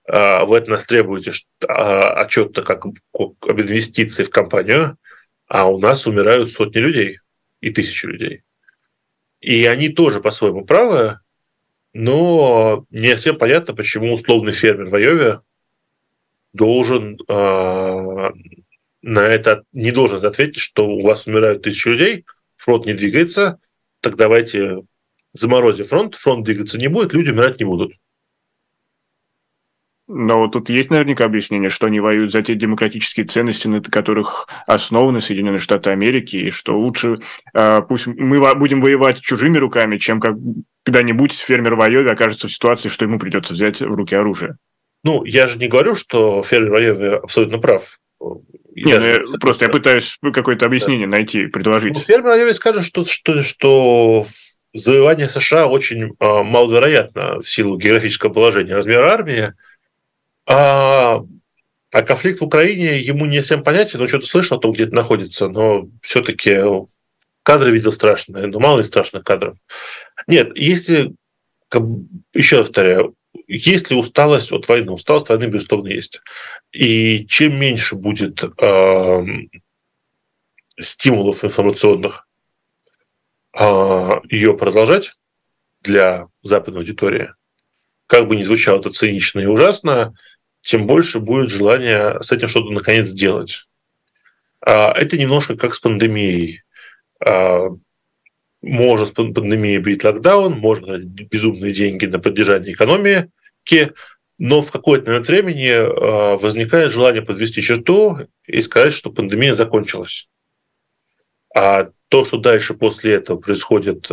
[0.06, 1.32] а вы от нас требуете
[1.66, 4.98] а, отчета как об инвестиции в компанию,
[5.46, 7.20] а у нас умирают сотни людей
[7.60, 8.42] и тысячи людей.
[9.40, 11.20] И они тоже по-своему правы,
[11.92, 15.40] но не всем понятно, почему условный фермер в Айове
[16.52, 18.30] должен э,
[19.02, 22.24] на это не должен ответить, что у вас умирают тысячи людей,
[22.56, 23.60] фронт не двигается,
[24.00, 24.82] так давайте
[25.34, 27.92] заморозив фронт, фронт двигаться не будет, люди умирать не будут.
[30.06, 35.22] Но тут есть наверняка объяснение, что они воюют за те демократические ценности, на которых основаны
[35.22, 37.20] Соединенные Штаты Америки, и что лучше
[37.54, 40.36] э, пусть мы будем воевать чужими руками, чем как
[40.84, 44.58] когда-нибудь фермер в Айове окажется в ситуации, что ему придется взять в руки оружие.
[45.04, 47.98] Ну, я же не говорю, что фермер в Айове абсолютно прав.
[48.74, 51.12] Не, ну, я, просто я пытаюсь какое-то объяснение да.
[51.12, 51.94] найти, предложить.
[51.94, 54.26] Ну, фермер в Айове скажет, что, что, что
[54.74, 59.52] завоевание США очень э, маловероятно в силу географического положения, размера армии,
[60.46, 61.24] а,
[61.90, 65.86] а конфликт в Украине ему не всем понятен, он что-то слышал, то где-то находится, но
[66.02, 66.60] все-таки
[67.44, 69.56] кадры видел страшные, но мало ли страшных кадров.
[70.26, 71.14] Нет, если,
[72.32, 73.14] еще раз повторяю,
[73.46, 76.20] если усталость от войны, усталость войны, безусловно, есть.
[76.72, 79.24] И чем меньше будет э,
[80.80, 82.23] стимулов информационных
[83.56, 85.14] ее продолжать
[85.82, 87.30] для западной аудитории,
[88.06, 90.14] как бы ни звучало это цинично и ужасно,
[90.62, 93.66] тем больше будет желание с этим что-то наконец сделать.
[94.60, 96.62] А это немножко как с пандемией.
[97.24, 97.68] А,
[98.62, 103.92] может с пандемией быть локдаун, можно безумные деньги на поддержание экономики,
[104.38, 110.28] но в какой-то момент времени а, возникает желание подвести черту и сказать, что пандемия закончилась.
[111.54, 114.08] А то, что дальше после этого происходит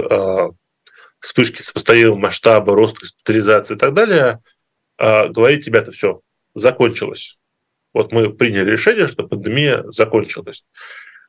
[1.19, 4.39] вспышки сопоставимого масштаба, рост госпитализации и так далее,
[4.97, 6.21] говорит, ребята, все,
[6.55, 7.37] закончилась.
[7.93, 10.63] Вот мы приняли решение, что пандемия закончилась.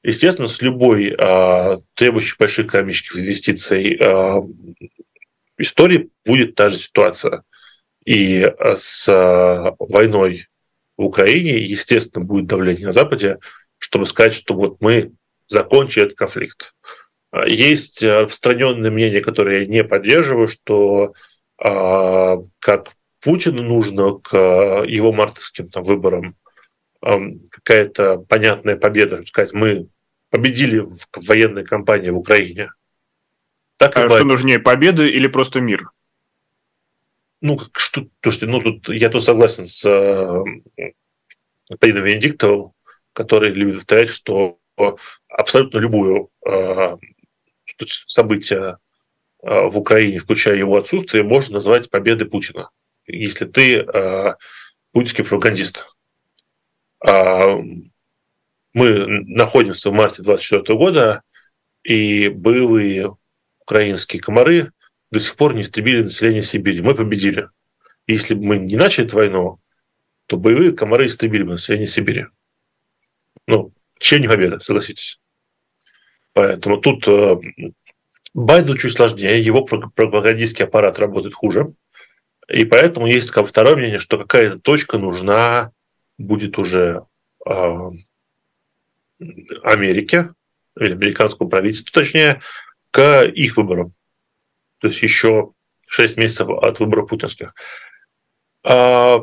[0.02, 3.96] Естественно, с любой э, требующей больших экономических инвестиций
[5.58, 7.44] истории будет та же ситуация.
[8.04, 9.06] И с
[9.78, 10.48] войной
[10.96, 13.38] в Украине, естественно, будет давление на Западе,
[13.78, 15.12] чтобы сказать, что вот мы
[15.53, 16.74] закончили этот конфликт.
[17.46, 21.14] Есть распространенное мнение, которое я не поддерживаю, что
[21.59, 22.88] э, как
[23.20, 26.36] Путину нужно к э, его мартовским там, выборам
[27.00, 29.88] какая-то понятная победа, сказать, мы
[30.30, 32.70] победили в военной кампании в Украине.
[33.76, 35.90] Так а что нужнее, победа или просто мир?
[37.40, 40.44] Ну, как, что, слушайте, ну, тут я тут согласен с э,
[41.80, 42.72] Венедиктовым,
[43.12, 44.61] который любит повторять, что
[45.28, 46.96] абсолютно любую э,
[48.06, 48.78] событие
[49.42, 52.70] э, в Украине, включая его отсутствие, можно назвать победой Путина
[53.06, 54.34] если ты э,
[54.92, 55.86] путинский пропагандист.
[57.04, 57.58] А
[58.72, 61.22] мы находимся в марте 24 года,
[61.82, 63.16] и боевые
[63.60, 64.72] украинские комары
[65.10, 66.80] до сих пор не истребили население Сибири.
[66.80, 67.48] Мы победили.
[68.06, 69.60] Если бы мы не начали эту войну,
[70.26, 72.26] то боевые комары истребили бы население Сибири.
[73.46, 73.72] Ну,
[74.03, 75.20] чем не победа, согласитесь.
[76.32, 77.36] Поэтому тут э,
[78.34, 81.74] Байдену чуть сложнее, его пропагандистский аппарат работает хуже.
[82.48, 85.72] И поэтому есть как второе мнение, что какая-то точка нужна
[86.18, 87.07] будет уже
[87.46, 87.90] э,
[89.62, 90.30] Америке,
[90.78, 92.40] или американскому правительству, точнее,
[92.90, 93.94] к их выборам.
[94.78, 95.53] То есть еще
[95.86, 97.55] 6 месяцев от выборов путинских.
[98.64, 99.18] А,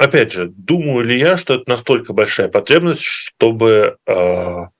[0.00, 4.70] опять же, думаю ли я, что это настолько большая потребность, чтобы а,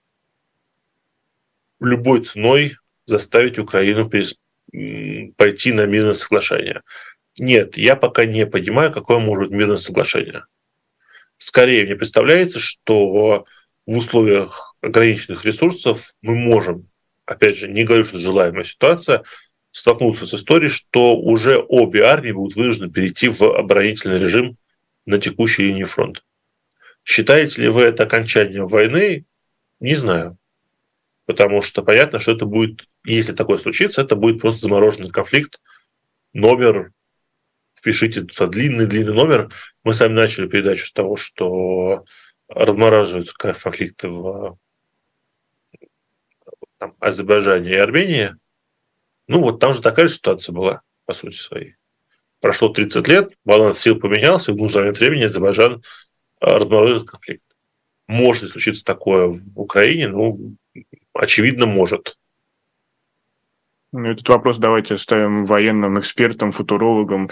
[1.79, 6.81] любой ценой заставить Украину пойти на мирное соглашение.
[7.37, 10.45] Нет, я пока не понимаю, какое может быть мирное соглашение.
[11.37, 13.45] Скорее, мне представляется, что
[13.87, 16.89] в условиях ограниченных ресурсов мы можем,
[17.27, 19.25] опять же, не говорю, что желаемая ситуация,
[19.71, 24.57] столкнуться с историей, что уже обе армии будут вынуждены перейти в оборонительный режим
[25.07, 26.23] на текущей линии фронта.
[27.05, 29.27] Считаете ли вы это окончанием войны?
[29.81, 30.39] Не знаю.
[31.27, 35.61] Потому что понятно, что это будет если такое случится, это будет просто замороженный конфликт.
[36.33, 36.93] Номер,
[37.83, 39.51] пишите длинный-длинный номер.
[39.85, 42.05] Мы сами начали передачу с того, что
[42.49, 44.59] размораживаются конфликты в
[46.79, 48.37] там, Азербайджане и Армении.
[49.29, 51.77] Ну, вот там же такая же ситуация была, по сути своей.
[52.41, 55.83] Прошло 30 лет, баланс сил поменялся, и в нужный момент времени Азербайджан
[56.41, 57.45] разморозит конфликт.
[58.09, 60.09] Может ли случиться такое в Украине?
[60.09, 60.57] Ну,
[61.13, 62.17] очевидно, может.
[63.93, 67.29] Ну, этот вопрос давайте ставим военным экспертам, футурологам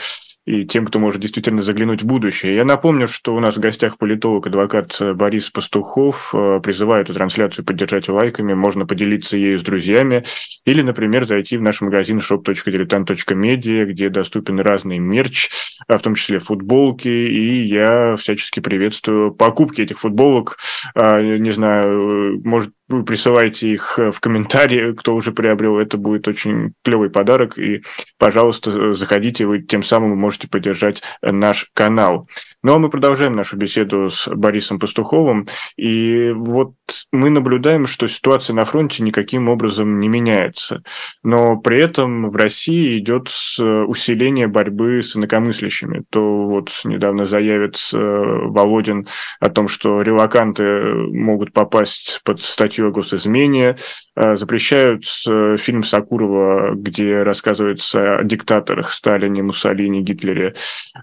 [0.49, 2.57] и тем, кто может действительно заглянуть в будущее.
[2.57, 6.31] Я напомню, что у нас в гостях политолог, адвокат Борис Пастухов.
[6.33, 10.25] Э, призываю эту трансляцию поддержать лайками, можно поделиться ею с друзьями
[10.65, 15.51] или, например, зайти в наш магазин shop.diletant.media, где доступен разный мерч,
[15.87, 20.57] а в том числе футболки, и я всячески приветствую покупки этих футболок.
[20.95, 26.73] А, не знаю, может, вы присылайте их в комментарии, кто уже приобрел, это будет очень
[26.83, 27.83] клевый подарок, и,
[28.19, 32.29] пожалуйста, заходите, вы тем самым можете поддержать наш канал.
[32.69, 35.47] Ну а мы продолжаем нашу беседу с Борисом Пастуховым,
[35.79, 36.75] и вот
[37.13, 40.83] мы наблюдаем, что ситуация на фронте никаким образом не меняется,
[41.23, 46.05] но при этом в России идет усиление борьбы с инакомыслящими.
[46.11, 49.09] То вот недавно заявит Володин
[49.41, 53.77] о том, что релаканты могут попасть под статью о госизмене,
[54.15, 60.55] э, запрещают э, фильм Сакурова, где рассказывается о диктаторах Сталине, Муссолини, Гитлере,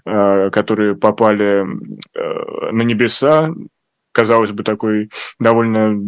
[0.04, 3.54] э, которые попали на небеса,
[4.12, 6.00] казалось бы, такой довольно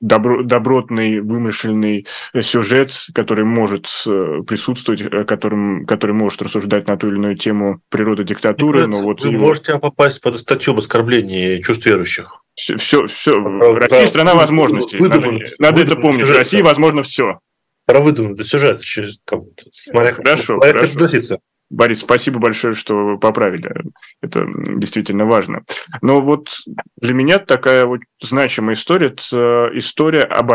[0.00, 2.06] добро, добротный, вымышленный
[2.40, 7.80] сюжет, который может э, присутствовать, э, которым, который может рассуждать на ту или иную тему
[7.88, 8.86] природы диктатуры.
[8.86, 9.46] но вот вы его...
[9.48, 12.42] можете попасть под статью об оскорблении чувств верующих.
[12.54, 13.40] Все, все, все.
[13.74, 14.98] Россия страна возможностей.
[14.98, 16.26] Выдуман, надо, надо это помнить.
[16.26, 17.40] Сюжет, В России возможно все.
[17.86, 21.38] Про выдуманный сюжет, смотря хорошо, хорошо.
[21.70, 23.72] Борис, спасибо большое, что вы поправили.
[24.20, 24.44] Это
[24.76, 25.62] действительно важно.
[26.02, 26.48] Но вот
[26.96, 30.50] для меня такая вот значимая история– это история, об,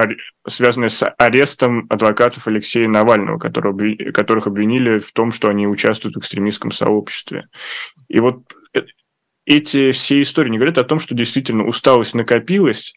[0.46, 6.20] связанная с арестом адвокатов Алексея Навального, которого, которых обвинили в том, что они участвуют в
[6.20, 7.48] экстремистском сообществе.
[8.10, 8.44] И вот
[8.74, 8.82] э,
[9.46, 12.94] эти все истории не говорят о том, что действительно усталость накопилась,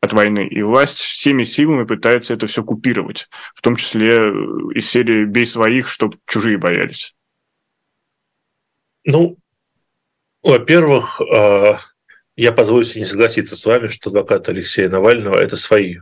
[0.00, 4.32] от войны, и власть всеми силами пытается это все купировать, в том числе э,
[4.74, 7.16] из серии «бей своих, чтобы чужие боялись».
[9.04, 9.36] Ну,
[10.42, 11.78] во-первых, а,
[12.36, 15.98] я позволю себе не согласиться с вами, что адвокат Алексея Навального– это свои.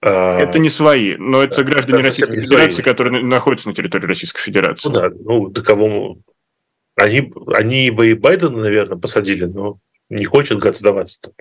[0.00, 2.84] А, это не свои, но это граждане это Российской Федерации, свои.
[2.84, 4.88] которые находятся на территории Российской Федерации.
[4.88, 6.18] Ну да, ну до кого
[6.96, 9.78] они, они бы и Байдена, наверное, посадили, но
[10.08, 11.32] не хочет гад сдаваться-то.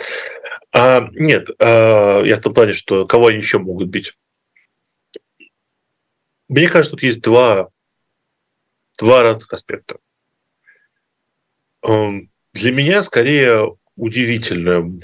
[0.71, 4.17] А, нет, а, я в том плане, что кого они еще могут бить.
[6.47, 7.69] Мне кажется, тут есть два,
[8.99, 9.97] два разных аспекта.
[11.87, 15.03] Эм, для меня скорее удивительным,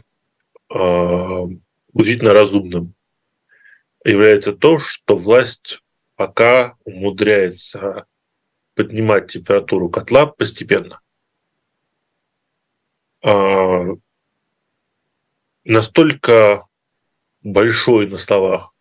[0.73, 1.47] э,
[1.93, 2.95] удивительно разумным
[4.03, 5.83] является то, что власть
[6.15, 8.05] пока умудряется
[8.73, 11.01] поднимать температуру котла постепенно.
[13.23, 13.85] Э,
[15.63, 16.65] настолько
[17.43, 18.73] большой на словах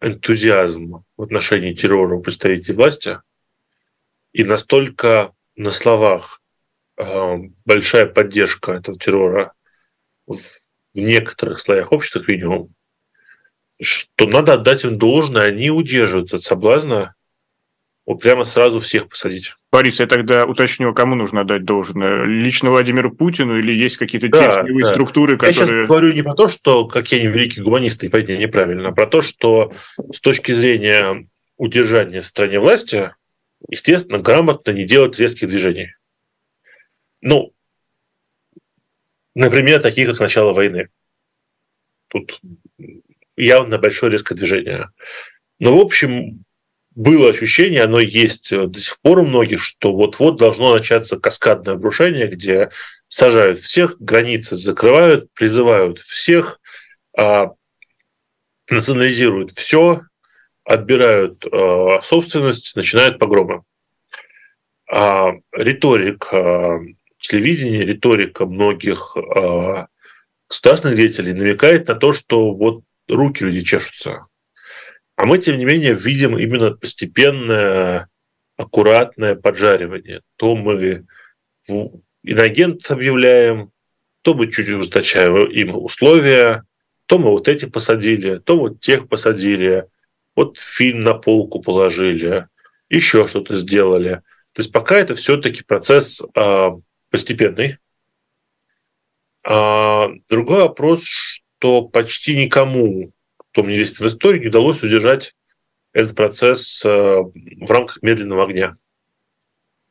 [0.00, 3.20] энтузиазм в отношении террора у представителей власти
[4.32, 6.37] и настолько на словах
[7.64, 9.52] большая поддержка этого террора
[10.26, 10.38] в
[10.94, 12.74] некоторых слоях общества, как минимум,
[13.80, 17.14] что надо отдать им должное, они удерживаются от соблазна
[18.08, 19.54] вот прямо сразу всех посадить.
[19.70, 22.24] Борис, я тогда уточню, кому нужно отдать должное?
[22.24, 24.92] Лично Владимиру Путину или есть какие-то да, теневые да.
[24.92, 25.58] структуры, которые...
[25.58, 28.92] Я сейчас говорю не про то, что какие они великие гуманисты, и понятие неправильно, а
[28.92, 29.74] про то, что
[30.10, 31.28] с точки зрения
[31.58, 33.10] удержания в стране власти,
[33.68, 35.92] естественно, грамотно не делать резких движений.
[37.20, 37.52] Ну,
[39.34, 40.88] например, такие, как начало войны.
[42.08, 42.40] Тут
[43.36, 44.90] явно большое резкое движение.
[45.58, 46.44] Но, в общем,
[46.94, 52.26] было ощущение, оно есть до сих пор у многих, что вот-вот должно начаться каскадное обрушение,
[52.26, 52.70] где
[53.06, 56.60] сажают всех, границы закрывают, призывают всех,
[57.16, 57.52] а,
[58.68, 60.02] национализируют все,
[60.64, 63.62] отбирают а, собственность, начинают погромы.
[64.90, 66.28] А риторик
[67.28, 69.86] телевидение, риторика многих э,
[70.48, 74.26] государственных деятелей намекает на то, что вот руки люди чешутся.
[75.16, 78.08] А мы, тем не менее, видим именно постепенное,
[78.56, 80.22] аккуратное поджаривание.
[80.36, 81.06] То мы
[82.22, 83.72] инагент объявляем,
[84.22, 86.64] то мы чуть ужесточаем им условия,
[87.06, 89.86] то мы вот эти посадили, то вот тех посадили,
[90.34, 92.46] вот фильм на полку положили,
[92.88, 94.22] еще что-то сделали.
[94.52, 96.76] То есть пока это все-таки процесс а,
[97.10, 97.78] постепенный.
[99.44, 105.34] А другой вопрос, что почти никому, кто мне есть в истории, не удалось удержать
[105.92, 108.76] этот процесс э, в рамках медленного огня.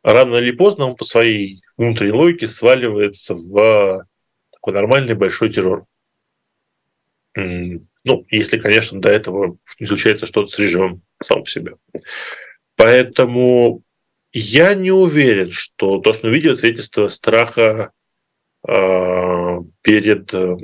[0.04, 4.08] Рано или поздно он по своей внутренней логике сваливается в
[4.52, 5.86] такой нормальный большой террор.
[7.36, 11.76] Ну, если, конечно, до этого не случается что-то с режимом сам по себе.
[12.76, 13.84] Поэтому
[14.38, 17.92] я не уверен, что то, что мы видим, свидетельство страха
[18.68, 20.58] э, перед э,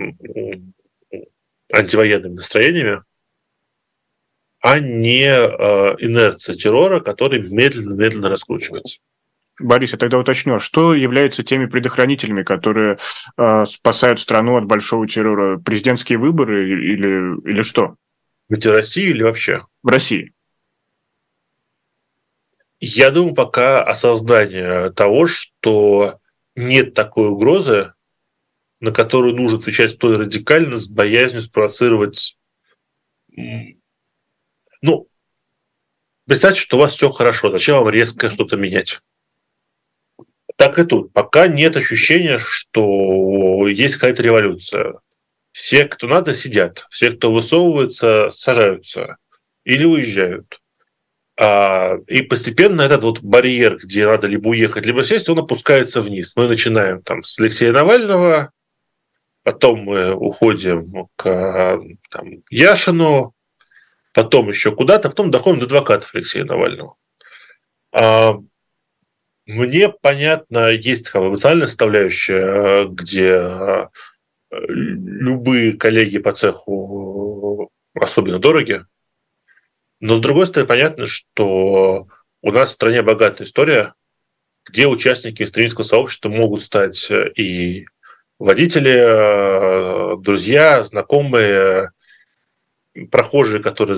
[1.72, 3.02] антивоенными настроениями,
[4.60, 9.00] а не э, инерция террора, который медленно-медленно раскручивается.
[9.60, 12.98] Борис, я тогда уточню, что является теми предохранителями, которые
[13.38, 15.58] э, спасают страну от большого террора?
[15.58, 17.96] Президентские выборы или, или что?
[18.50, 19.62] В России или вообще?
[19.84, 20.33] В России.
[22.86, 26.20] Я думаю, пока осознание того, что
[26.54, 27.94] нет такой угрозы,
[28.82, 32.38] на которую нужно отвечать столь радикально, с боязнью спровоцировать...
[34.82, 35.08] Ну,
[36.26, 39.00] представьте, что у вас все хорошо, зачем вам резко что-то менять?
[40.58, 41.14] Так и тут.
[41.14, 44.96] Пока нет ощущения, что есть какая-то революция.
[45.54, 46.86] Все, кто надо, сидят.
[46.90, 49.16] Все, кто высовывается, сажаются
[49.64, 50.60] или уезжают.
[51.36, 56.36] А, и постепенно этот вот барьер, где надо либо уехать, либо сесть, он опускается вниз.
[56.36, 58.52] Мы начинаем там с Алексея Навального,
[59.44, 63.34] потом мы уходим к там, Яшину,
[64.14, 66.96] потом еще куда-то, потом доходим до адвокатов Алексея Навального.
[67.92, 68.40] А,
[69.46, 73.90] мне понятно, есть такая эмоциональная составляющая, где
[74.52, 78.86] любые коллеги по цеху особенно дороги.
[80.04, 82.10] Но с другой стороны, понятно, что
[82.41, 83.93] у нас в стране богатая история,
[84.66, 87.86] где участники экстремистского сообщества могут стать и
[88.38, 91.91] водители, э, друзья, знакомые,
[93.12, 93.97] прохожие, которые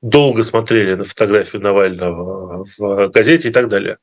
[0.00, 3.98] долго смотрели на фотографию Навального в газете и так далее.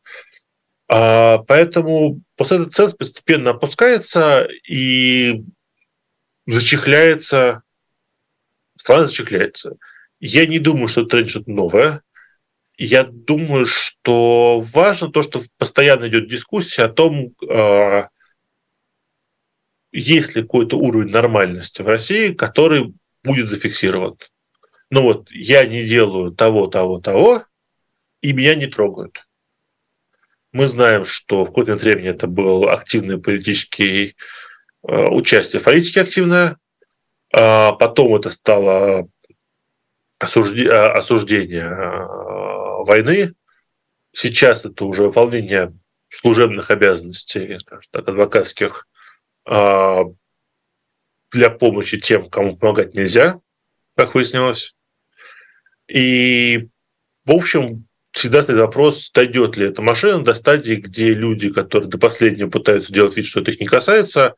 [0.89, 5.45] А, поэтому после этого ценз постепенно опускается и
[6.45, 7.63] зачехляется,
[8.76, 9.78] страна зачехляется.
[10.28, 12.01] Я не думаю, что это что-то новое.
[12.78, 18.09] Я думаю, что важно то, что постоянно идет дискуссия о том, а,
[19.91, 24.17] есть ли какой-то уровень нормальности в России, который будет зафиксирован.
[24.89, 27.43] Ну вот, я не делаю того, того, того,
[28.21, 29.28] и меня не трогают.
[30.51, 34.15] Мы знаем, что в какое-то времени это был активный политический
[34.88, 36.57] э, участие в политике активное,
[37.32, 39.07] а потом это стало
[40.20, 43.34] осуждение, осуждение э, войны,
[44.11, 45.74] сейчас это уже выполнение
[46.09, 48.88] служебных обязанностей, скажем так, адвокатских
[49.45, 50.03] а,
[51.32, 53.39] для помощи тем, кому помогать нельзя,
[53.95, 54.76] как выяснилось.
[55.88, 56.68] И,
[57.26, 61.97] в общем, всегда стоит вопрос, дойдет ли эта машина до стадии, где люди, которые до
[61.97, 64.36] последнего пытаются делать вид, что это их не касается,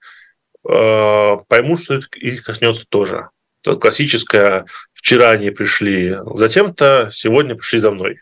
[0.67, 3.29] э, поймут, что их коснется тоже.
[3.63, 8.19] Это классическое «вчера они пришли затем-то, сегодня пришли за мной».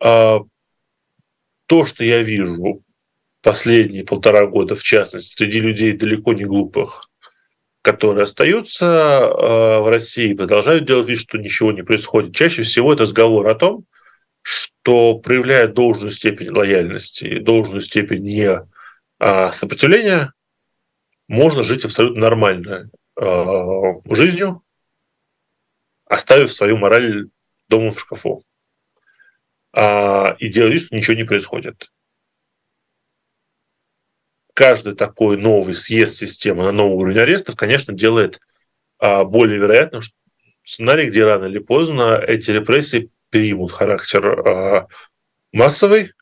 [0.00, 0.40] А
[1.66, 2.82] то, что я вижу
[3.42, 7.08] последние полтора года, в частности, среди людей далеко не глупых,
[7.82, 12.34] которые остаются э, в России, продолжают делать вид, что ничего не происходит.
[12.34, 13.84] Чаще всего это разговор о том,
[14.40, 18.60] что проявляя должную степень лояльности и должную степень не
[19.18, 20.34] а, сопротивления,
[21.28, 22.84] можно жить абсолютно нормальной а,
[23.16, 24.62] жизнью,
[26.06, 27.28] оставив свою мораль
[27.68, 28.44] дома в шкафу.
[29.72, 31.90] А, и делать что ничего не происходит.
[34.54, 38.40] Каждый такой новый съезд системы на новый уровень арестов, конечно, делает
[38.98, 40.02] а, более вероятным
[40.62, 44.88] сценарий, где рано или поздно эти репрессии примут характер а,
[45.52, 46.12] массовый,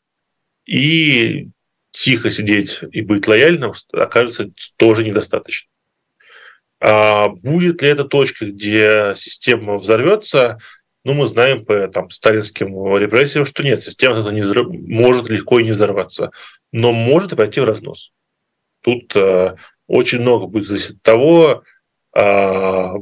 [0.65, 1.49] и
[1.91, 5.69] тихо сидеть и быть лояльным окажется тоже недостаточно.
[6.85, 10.59] А будет ли это точка, где система взорвется?
[11.05, 14.67] Ну, мы знаем по там, сталинским репрессиям, что нет, система это не взрыв...
[14.69, 16.31] может легко и не взорваться,
[16.73, 18.11] но может и пойти в разнос.
[18.81, 19.55] Тут э,
[19.87, 21.63] очень много будет зависеть от того,
[22.19, 22.93] э,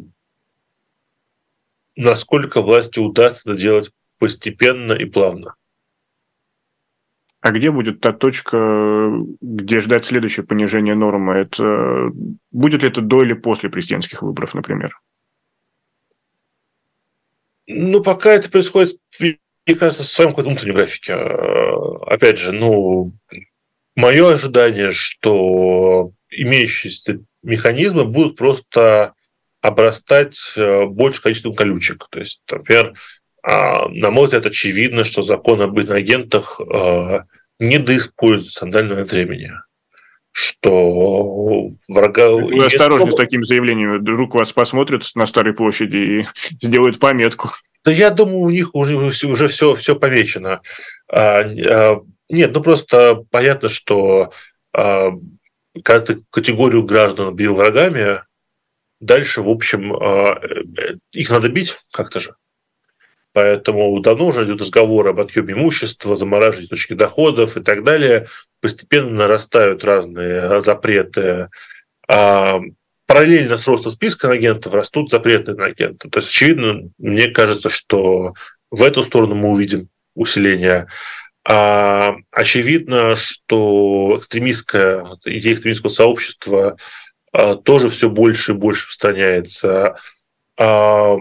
[1.96, 5.56] насколько власти удастся это делать постепенно и плавно.
[7.42, 9.12] А где будет та точка,
[9.42, 11.34] где ждать следующее понижение нормы?
[11.34, 12.12] Это
[12.52, 15.02] будет ли это до или после президентских выборов, например?
[17.66, 19.40] Ну, пока это происходит, мне
[19.80, 21.14] кажется, в своем какой-то внутренней графике.
[21.14, 23.12] Опять же, ну,
[23.96, 29.14] мое ожидание, что имеющиеся механизмы будут просто
[29.62, 32.08] обрастать э, большим количеством колючек.
[32.10, 32.98] То есть, например, а,
[33.44, 37.26] на мой взгляд, очевидно, что закон об иноагентах а,
[37.60, 39.52] недоиспользуется на дальнее времени
[40.34, 42.30] что врага...
[42.30, 43.98] Вы осторожны с такими заявлениями.
[43.98, 46.26] Вдруг вас посмотрят на Старой площади и
[46.66, 47.50] сделают пометку.
[47.84, 50.62] Да я думаю, у них уже, уже все, все помечено.
[51.12, 54.32] А, а, нет, ну просто понятно, что
[54.74, 55.12] а,
[55.84, 58.22] когда ты категорию граждан объявил врагами,
[59.00, 62.36] дальше, в общем, а, э, их надо бить как-то же.
[63.34, 68.28] Поэтому давно уже идет разговор об отъеме имущества, замораживании точки доходов и так далее.
[68.60, 71.50] Постепенно нарастают разные запреты.
[72.08, 72.60] А
[73.08, 76.10] параллельно с ростом списка агентов растут запреты на агента.
[76.10, 78.34] То есть, очевидно, мне кажется, что
[78.70, 80.88] в эту сторону мы увидим усиление.
[81.44, 86.78] А, очевидно, что экстремистская, идея экстремистского сообщества
[87.32, 89.96] а, тоже все больше и больше распространяется.
[90.58, 91.16] А,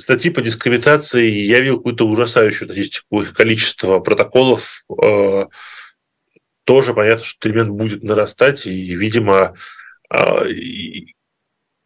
[0.00, 4.84] статьи по дискриминации я видел какую-то ужасающую статистику их количества протоколов.
[5.02, 5.48] А,
[6.64, 9.56] тоже понятно, что элемент будет нарастать, и, видимо,
[10.08, 11.14] а, и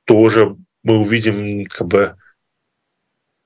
[0.04, 2.16] тоже мы увидим как бы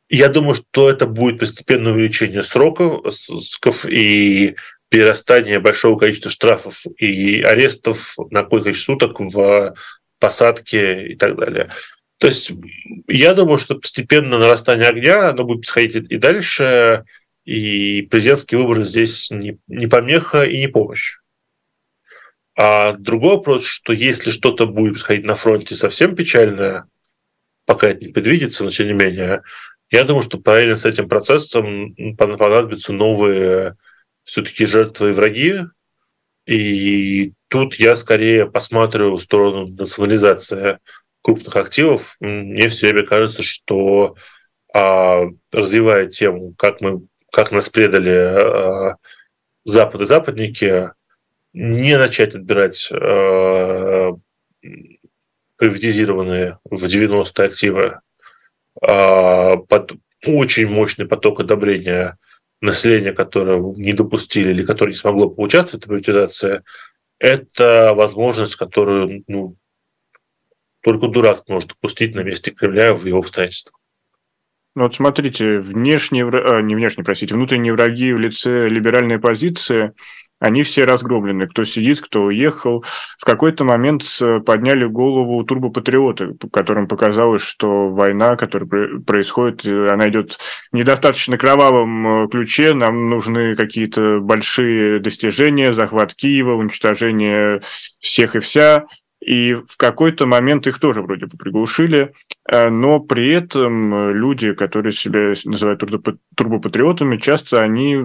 [0.08, 3.04] я думаю, что это будет постепенное увеличение сроков
[3.86, 4.54] и
[4.88, 9.74] перерастание большого количества штрафов и арестов на какое-то количество суток в
[10.20, 11.68] посадке и так далее.
[12.24, 12.52] То есть
[13.06, 17.04] я думаю, что постепенно нарастание огня, оно будет происходить и дальше,
[17.44, 21.18] и президентский выбор здесь не, не помеха и не помощь.
[22.56, 26.86] А другой вопрос, что если что-то будет происходить на фронте совсем печальное,
[27.66, 29.42] пока это не предвидится, но тем не менее,
[29.90, 33.76] я думаю, что параллельно с этим процессом понадобятся новые
[34.22, 35.56] все-таки жертвы и враги.
[36.46, 40.78] И тут я скорее посматриваю в сторону национализации
[41.24, 42.16] крупных активов.
[42.20, 44.14] Мне все время кажется, что
[44.72, 48.96] а, развивая тему, как мы как нас предали а,
[49.64, 50.90] Запад и западники,
[51.54, 54.12] не начать отбирать э,
[55.56, 58.00] приватизированные в 90-е активы
[58.82, 59.92] э, под
[60.26, 62.18] очень мощный поток одобрения
[62.60, 66.62] населения, которое не допустили или которое не смогло поучаствовать в приватизации,
[67.18, 69.56] это возможность, которую ну,
[70.84, 73.80] только дурак может допустить на месте Кремля в его обстоятельствах.
[74.76, 79.92] Ну вот смотрите, внешние, а, не внешние, простите, внутренние враги в лице либеральной позиции–
[80.44, 81.46] они все разгромлены.
[81.46, 82.84] Кто сидит, кто уехал.
[83.18, 90.08] В какой-то момент э, подняли голову турбопатриоты, которым показалось, что война, которая происходит, э, она
[90.10, 90.38] идет
[90.70, 92.74] недостаточно кровавом э, ключе.
[92.74, 97.62] Нам нужны какие-то большие достижения, захват Киева, уничтожение
[97.98, 98.84] всех и вся.
[99.24, 102.12] И в какой-то момент их тоже вроде бы приглушили,
[102.50, 105.82] но при этом люди, которые себя называют
[106.36, 108.04] турбопатриотами, часто они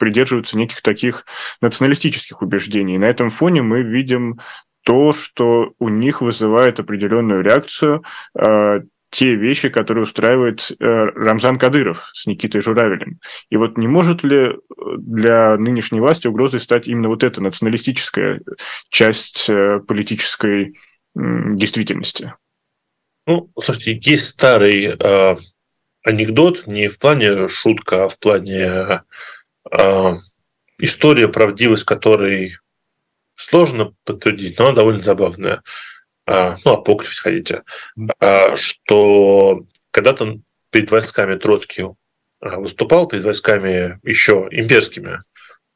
[0.00, 1.24] придерживаются неких таких
[1.60, 2.98] националистических убеждений.
[2.98, 4.40] На этом фоне мы видим
[4.84, 8.02] то, что у них вызывает определенную реакцию
[8.34, 8.80] э,
[9.10, 13.18] те вещи, которые устраивает э, Рамзан Кадыров с Никитой Журавелем.
[13.50, 14.56] И вот не может ли
[14.96, 18.40] для нынешней власти угрозой стать именно вот эта националистическая
[18.88, 20.74] часть э, политической э,
[21.14, 22.34] действительности?
[23.26, 25.36] Ну, слушайте, есть старый э,
[26.04, 29.02] анекдот, не в плане шутка, а в плане
[29.70, 30.18] а,
[30.78, 32.56] история, правдивость которой
[33.34, 35.62] сложно подтвердить, но она довольно забавная.
[36.26, 37.62] А, ну, апокриф, хотите.
[38.18, 40.38] А, что когда-то
[40.70, 41.84] перед войсками Троцкий
[42.40, 45.18] выступал, перед войсками еще имперскими,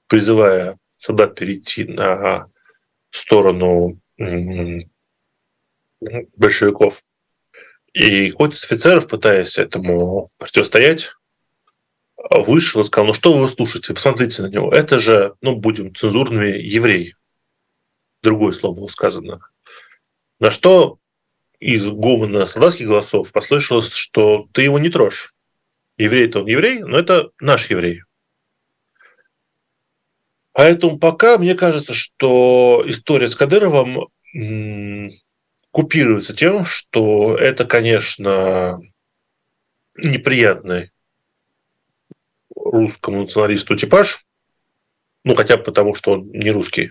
[0.09, 2.47] призывая солдат перейти на
[3.11, 4.01] сторону
[6.37, 7.03] большевиков.
[7.93, 11.13] И какой-то из офицеров, пытаясь этому противостоять,
[12.31, 14.73] вышел и сказал, ну что вы слушаете, посмотрите на него.
[14.73, 17.15] Это же, ну, будем цензурными, еврей.
[18.23, 19.41] Другое слово было сказано.
[20.41, 20.99] На что
[21.61, 25.35] из гомона солдатских голосов послышалось, что ты его не трожь.
[25.97, 28.03] Еврей-то он еврей, но это наш еврей.
[30.53, 34.09] Поэтому пока мне кажется, что история с Кадыровым
[35.71, 38.81] купируется тем, что это, конечно,
[39.97, 40.93] неприятный
[42.55, 44.25] русскому националисту типаж,
[45.25, 46.91] ну, хотя бы потому, что он не русский.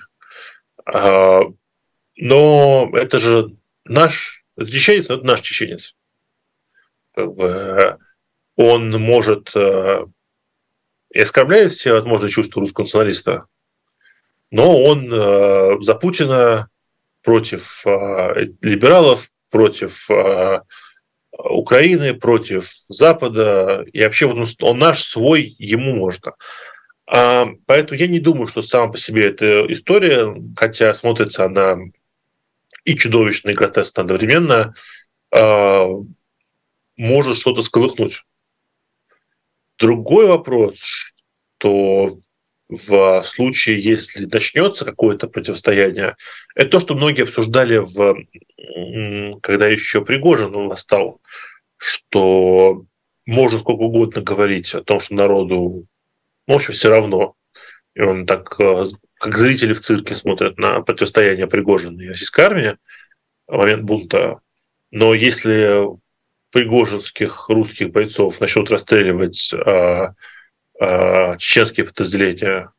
[2.15, 3.55] Но это же
[3.85, 5.95] наш, это чеченец, это наш чеченец.
[7.15, 7.97] Бы,
[8.55, 10.05] он может э,
[11.11, 13.45] и оскорбляет все возможные чувства русского националиста,
[14.51, 16.69] но он э, за Путина
[17.23, 20.09] против э, либералов, против
[21.37, 26.33] Украины против Запада, и вообще он, он наш свой, ему можно.
[27.07, 31.77] А, поэтому я не думаю, что сама по себе эта история, хотя смотрится она
[32.85, 34.73] и чудовищно, и гротескно одновременно,
[35.31, 35.87] а,
[36.97, 38.23] может что-то сколыхнуть.
[39.77, 40.79] Другой вопрос,
[41.57, 42.19] что
[42.69, 46.15] в случае, если начнется какое-то противостояние,
[46.55, 48.17] это то, что многие обсуждали, в,
[49.41, 51.21] когда еще Пригожин восстал,
[51.77, 52.85] что
[53.25, 55.85] можно сколько угодно говорить о том, что народу,
[56.47, 57.35] в общем, все равно.
[57.95, 58.85] И он так, э,
[59.23, 62.77] как зрители в цирке смотрят на противостояние Пригожина и российской армии
[63.47, 64.41] в момент бунта.
[64.91, 65.85] Но если
[66.51, 70.13] пригожинских русских бойцов начнут расстреливать а,
[70.77, 72.73] а, чеченские подразделения,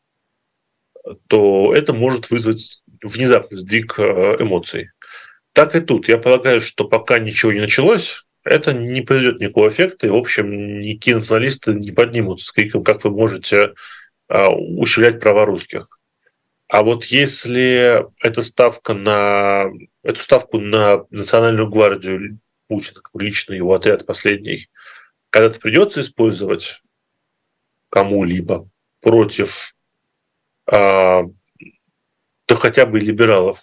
[1.28, 4.90] то это может вызвать внезапный сдвиг э, эмоций.
[5.54, 6.08] Так и тут.
[6.08, 10.80] Я полагаю, что пока ничего не началось, это не произведет никакого эффекта, и, в общем,
[10.80, 13.72] никакие националисты не поднимутся с криком, как вы можете
[14.28, 15.93] а, ущемлять права русских.
[16.74, 19.66] А вот если эта ставка на,
[20.02, 24.68] эту ставку на национальную гвардию Путина, лично его отряд последний,
[25.30, 26.82] когда-то придется использовать
[27.90, 28.68] кому-либо
[29.00, 29.76] против
[30.66, 31.22] а,
[32.46, 33.60] то хотя бы либералов,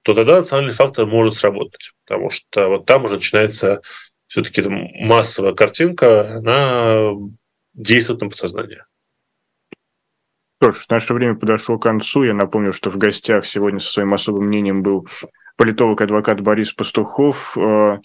[0.00, 3.82] то тогда национальный фактор может сработать, потому что вот там уже начинается
[4.26, 7.10] все-таки массовая картинка, она
[7.74, 8.86] действует на подсознание.
[10.60, 12.24] Что ж, наше время подошло к концу.
[12.24, 15.06] Я напомню, что в гостях сегодня со своим особым мнением был
[15.56, 17.56] политолог-адвокат Борис Пастухов.
[17.58, 17.98] Э,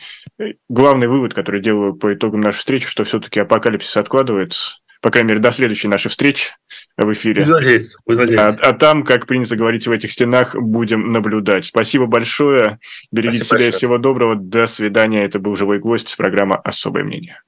[0.69, 5.39] главный вывод, который делаю по итогам нашей встречи, что все-таки апокалипсис откладывается, по крайней мере,
[5.39, 6.51] до следующей нашей встречи
[6.97, 7.45] в эфире.
[7.45, 7.95] Надеюсь,
[8.37, 11.65] а, а там, как принято говорить в этих стенах, будем наблюдать.
[11.65, 12.79] Спасибо большое.
[13.11, 13.77] Берегите Спасибо себя большое.
[13.77, 14.35] всего доброго.
[14.35, 15.25] До свидания.
[15.25, 17.41] Это был «Живой гвоздь», программа «Особое мнение».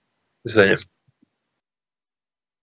[0.44, 0.80] До свидания.